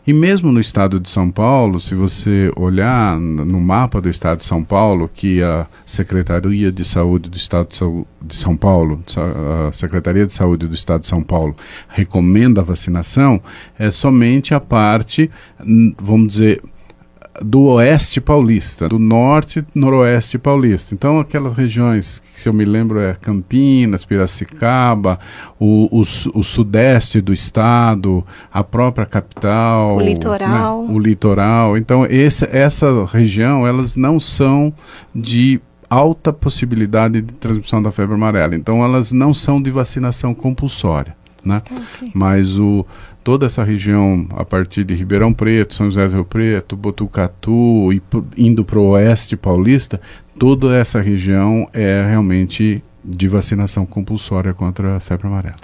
E 0.06 0.12
mesmo 0.12 0.50
no 0.52 0.60
estado 0.60 1.00
de 1.00 1.08
São 1.08 1.30
Paulo, 1.30 1.80
se 1.80 1.94
você 1.94 2.52
olhar 2.56 3.18
no 3.18 3.60
mapa 3.60 4.00
do 4.00 4.08
estado 4.08 4.38
de 4.38 4.44
São 4.44 4.62
Paulo, 4.62 5.08
que 5.12 5.42
a 5.42 5.66
Secretaria 5.86 6.70
de 6.70 6.84
Saúde 6.84 7.30
do 7.30 7.36
estado 7.36 7.68
de 8.20 8.36
São 8.36 8.56
Paulo, 8.56 9.02
a 9.16 9.72
Secretaria 9.72 10.26
de 10.26 10.32
Saúde 10.32 10.66
do 10.66 10.74
estado 10.74 11.00
de 11.00 11.06
São 11.06 11.22
Paulo, 11.22 11.56
recomenda 11.88 12.60
a 12.60 12.64
vacinação, 12.64 13.40
é 13.78 13.90
somente 13.90 14.54
a 14.54 14.60
parte, 14.60 15.30
vamos 15.98 16.34
dizer, 16.34 16.62
do 17.42 17.64
oeste 17.64 18.20
paulista, 18.20 18.88
do 18.88 18.98
norte 18.98 19.64
noroeste 19.74 20.38
paulista. 20.38 20.94
Então, 20.94 21.18
aquelas 21.18 21.56
regiões 21.56 22.18
que, 22.18 22.40
se 22.40 22.48
eu 22.48 22.52
me 22.52 22.64
lembro, 22.64 23.00
é 23.00 23.14
Campinas, 23.14 24.04
Piracicaba, 24.04 25.18
o, 25.58 25.88
o, 25.90 26.00
o 26.00 26.42
sudeste 26.42 27.20
do 27.20 27.32
estado, 27.32 28.24
a 28.52 28.62
própria 28.62 29.06
capital, 29.06 29.96
o 29.96 30.00
litoral. 30.00 30.82
Né? 30.84 30.94
o 30.94 30.98
litoral. 30.98 31.76
Então, 31.76 32.06
esse, 32.06 32.48
essa 32.50 33.04
região, 33.06 33.66
elas 33.66 33.96
não 33.96 34.20
são 34.20 34.72
de 35.14 35.60
alta 35.88 36.32
possibilidade 36.32 37.20
de 37.20 37.34
transmissão 37.34 37.82
da 37.82 37.92
febre 37.92 38.14
amarela. 38.14 38.54
Então, 38.54 38.82
elas 38.82 39.12
não 39.12 39.34
são 39.34 39.60
de 39.60 39.70
vacinação 39.70 40.34
compulsória. 40.34 41.14
Né? 41.44 41.60
Okay. 41.70 42.10
Mas 42.14 42.58
o 42.58 42.86
toda 43.22 43.46
essa 43.46 43.62
região 43.64 44.26
a 44.30 44.44
partir 44.44 44.84
de 44.84 44.94
Ribeirão 44.94 45.32
Preto, 45.32 45.74
São 45.74 45.86
José 45.86 46.06
do 46.08 46.14
Rio 46.14 46.24
Preto, 46.24 46.76
Botucatu 46.76 47.92
e 47.92 48.02
indo 48.36 48.64
para 48.64 48.78
o 48.78 48.90
oeste 48.90 49.36
paulista, 49.36 50.00
toda 50.38 50.76
essa 50.76 51.00
região 51.00 51.68
é 51.72 52.04
realmente 52.08 52.82
de 53.04 53.28
vacinação 53.28 53.84
compulsória 53.84 54.54
contra 54.54 54.96
a 54.96 55.00
febre 55.00 55.26
amarela. 55.26 55.56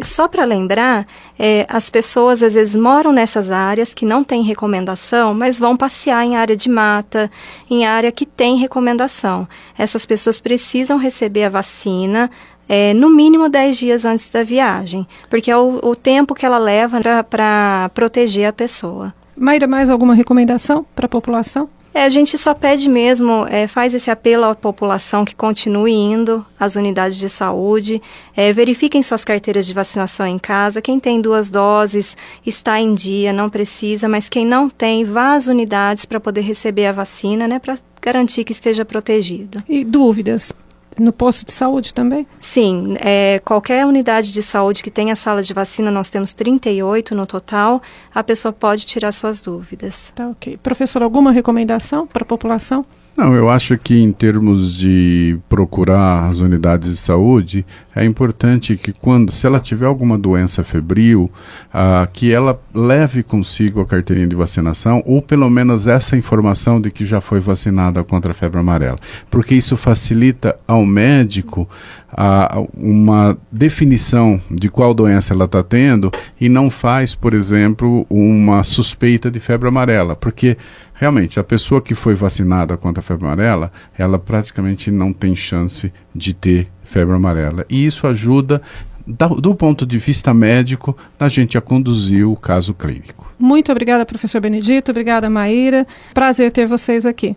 Só 0.00 0.28
para 0.28 0.44
lembrar, 0.44 1.06
é, 1.36 1.66
as 1.68 1.90
pessoas 1.90 2.40
às 2.42 2.54
vezes 2.54 2.76
moram 2.76 3.12
nessas 3.12 3.50
áreas 3.50 3.92
que 3.92 4.06
não 4.06 4.22
tem 4.22 4.42
recomendação, 4.42 5.34
mas 5.34 5.58
vão 5.58 5.76
passear 5.76 6.24
em 6.24 6.36
área 6.36 6.56
de 6.56 6.68
mata, 6.68 7.28
em 7.68 7.84
área 7.84 8.12
que 8.12 8.24
tem 8.24 8.56
recomendação. 8.56 9.48
Essas 9.76 10.06
pessoas 10.06 10.38
precisam 10.38 10.98
receber 10.98 11.44
a 11.44 11.48
vacina 11.48 12.30
é, 12.68 12.92
no 12.92 13.10
mínimo 13.10 13.48
10 13.48 13.76
dias 13.76 14.04
antes 14.04 14.28
da 14.28 14.42
viagem, 14.42 15.06
porque 15.30 15.50
é 15.50 15.56
o, 15.56 15.80
o 15.82 15.96
tempo 15.96 16.34
que 16.34 16.44
ela 16.44 16.58
leva 16.58 17.00
para 17.24 17.90
proteger 17.94 18.48
a 18.48 18.52
pessoa. 18.52 19.14
Maíra, 19.36 19.66
mais 19.66 19.88
alguma 19.88 20.14
recomendação 20.14 20.84
para 20.94 21.06
a 21.06 21.08
população? 21.08 21.68
É, 21.94 22.04
a 22.04 22.08
gente 22.08 22.36
só 22.36 22.54
pede 22.54 22.88
mesmo, 22.88 23.46
é, 23.48 23.66
faz 23.66 23.94
esse 23.94 24.10
apelo 24.10 24.44
à 24.44 24.54
população 24.54 25.24
que 25.24 25.34
continue 25.34 25.92
indo 25.92 26.44
às 26.60 26.76
unidades 26.76 27.16
de 27.16 27.28
saúde, 27.28 28.00
é, 28.36 28.52
verifiquem 28.52 29.02
suas 29.02 29.24
carteiras 29.24 29.66
de 29.66 29.74
vacinação 29.74 30.26
em 30.26 30.38
casa. 30.38 30.82
Quem 30.82 31.00
tem 31.00 31.20
duas 31.20 31.50
doses 31.50 32.16
está 32.46 32.78
em 32.78 32.94
dia, 32.94 33.32
não 33.32 33.48
precisa, 33.48 34.08
mas 34.08 34.28
quem 34.28 34.46
não 34.46 34.68
tem, 34.68 35.04
vá 35.04 35.32
às 35.32 35.46
unidades 35.46 36.04
para 36.04 36.20
poder 36.20 36.42
receber 36.42 36.86
a 36.86 36.92
vacina, 36.92 37.48
né, 37.48 37.58
para 37.58 37.78
garantir 38.02 38.44
que 38.44 38.52
esteja 38.52 38.84
protegido. 38.84 39.62
E 39.68 39.82
dúvidas? 39.82 40.52
No 40.98 41.12
posto 41.12 41.44
de 41.44 41.52
saúde 41.52 41.94
também? 41.94 42.26
Sim, 42.40 42.96
é, 43.00 43.40
qualquer 43.44 43.86
unidade 43.86 44.32
de 44.32 44.42
saúde 44.42 44.82
que 44.82 44.90
tenha 44.90 45.14
sala 45.14 45.42
de 45.42 45.52
vacina, 45.52 45.90
nós 45.90 46.10
temos 46.10 46.34
38 46.34 47.14
no 47.14 47.26
total, 47.26 47.82
a 48.14 48.22
pessoa 48.22 48.52
pode 48.52 48.86
tirar 48.86 49.12
suas 49.12 49.40
dúvidas. 49.40 50.12
Tá 50.14 50.28
ok. 50.28 50.58
Professor, 50.62 51.02
alguma 51.02 51.30
recomendação 51.30 52.06
para 52.06 52.22
a 52.22 52.26
população? 52.26 52.84
Não, 53.18 53.34
eu 53.34 53.50
acho 53.50 53.76
que 53.76 54.00
em 54.00 54.12
termos 54.12 54.72
de 54.72 55.36
procurar 55.48 56.28
as 56.28 56.38
unidades 56.38 56.90
de 56.92 56.96
saúde, 56.98 57.66
é 57.92 58.04
importante 58.04 58.76
que 58.76 58.92
quando, 58.92 59.32
se 59.32 59.44
ela 59.44 59.58
tiver 59.58 59.86
alguma 59.86 60.16
doença 60.16 60.62
febril, 60.62 61.28
ah, 61.74 62.08
que 62.12 62.32
ela 62.32 62.62
leve 62.72 63.24
consigo 63.24 63.80
a 63.80 63.86
carteirinha 63.86 64.28
de 64.28 64.36
vacinação 64.36 65.02
ou 65.04 65.20
pelo 65.20 65.50
menos 65.50 65.88
essa 65.88 66.16
informação 66.16 66.80
de 66.80 66.92
que 66.92 67.04
já 67.04 67.20
foi 67.20 67.40
vacinada 67.40 68.04
contra 68.04 68.30
a 68.30 68.34
febre 68.34 68.60
amarela, 68.60 69.00
porque 69.28 69.56
isso 69.56 69.76
facilita 69.76 70.56
ao 70.64 70.86
médico 70.86 71.68
ah, 72.12 72.62
uma 72.72 73.36
definição 73.50 74.40
de 74.48 74.68
qual 74.68 74.94
doença 74.94 75.34
ela 75.34 75.46
está 75.46 75.62
tendo 75.64 76.12
e 76.40 76.48
não 76.48 76.70
faz, 76.70 77.16
por 77.16 77.34
exemplo, 77.34 78.06
uma 78.08 78.62
suspeita 78.62 79.28
de 79.28 79.40
febre 79.40 79.68
amarela, 79.68 80.14
porque 80.14 80.56
realmente, 80.98 81.40
a 81.40 81.44
pessoa 81.44 81.80
que 81.80 81.94
foi 81.94 82.14
vacinada 82.14 82.76
contra 82.76 83.00
a 83.00 83.02
febre 83.02 83.24
amarela, 83.24 83.72
ela 83.96 84.18
praticamente 84.18 84.90
não 84.90 85.12
tem 85.12 85.34
chance 85.34 85.92
de 86.14 86.34
ter 86.34 86.68
febre 86.82 87.14
amarela. 87.14 87.64
E 87.70 87.86
isso 87.86 88.06
ajuda, 88.06 88.60
do 89.06 89.54
ponto 89.54 89.86
de 89.86 89.96
vista 89.96 90.34
médico, 90.34 90.96
a 91.18 91.28
gente 91.28 91.56
a 91.56 91.60
conduzir 91.60 92.28
o 92.28 92.36
caso 92.36 92.74
clínico. 92.74 93.32
Muito 93.38 93.70
obrigada, 93.70 94.04
professor 94.04 94.40
Benedito. 94.40 94.90
Obrigada, 94.90 95.30
Maíra. 95.30 95.86
Prazer 96.12 96.50
ter 96.50 96.66
vocês 96.66 97.06
aqui. 97.06 97.36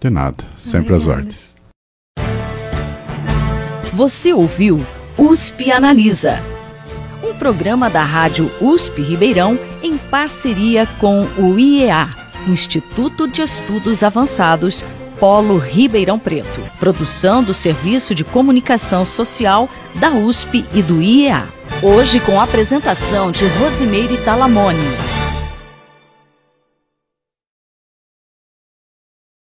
De 0.00 0.08
nada. 0.08 0.42
Sempre 0.56 0.94
às 0.94 1.06
ordens. 1.06 1.54
Você 3.92 4.32
ouviu 4.32 4.80
USP 5.18 5.70
Analisa. 5.70 6.40
Um 7.22 7.34
programa 7.34 7.88
da 7.90 8.02
Rádio 8.02 8.50
USP 8.60 9.02
Ribeirão 9.02 9.58
em 9.82 9.98
parceria 9.98 10.86
com 10.98 11.24
o 11.38 11.58
IEA 11.58 12.21
Instituto 12.46 13.28
de 13.28 13.42
Estudos 13.42 14.02
Avançados 14.02 14.84
Polo 15.18 15.56
Ribeirão 15.56 16.18
Preto. 16.18 16.60
Produção 16.80 17.44
do 17.44 17.54
Serviço 17.54 18.14
de 18.14 18.24
Comunicação 18.24 19.04
Social 19.04 19.68
da 19.94 20.10
USP 20.10 20.66
e 20.74 20.82
do 20.82 21.00
IEA. 21.00 21.46
Hoje 21.82 22.18
com 22.18 22.40
a 22.40 22.44
apresentação 22.44 23.30
de 23.30 23.46
Rosimeire 23.46 24.16
Talamone. 24.18 25.31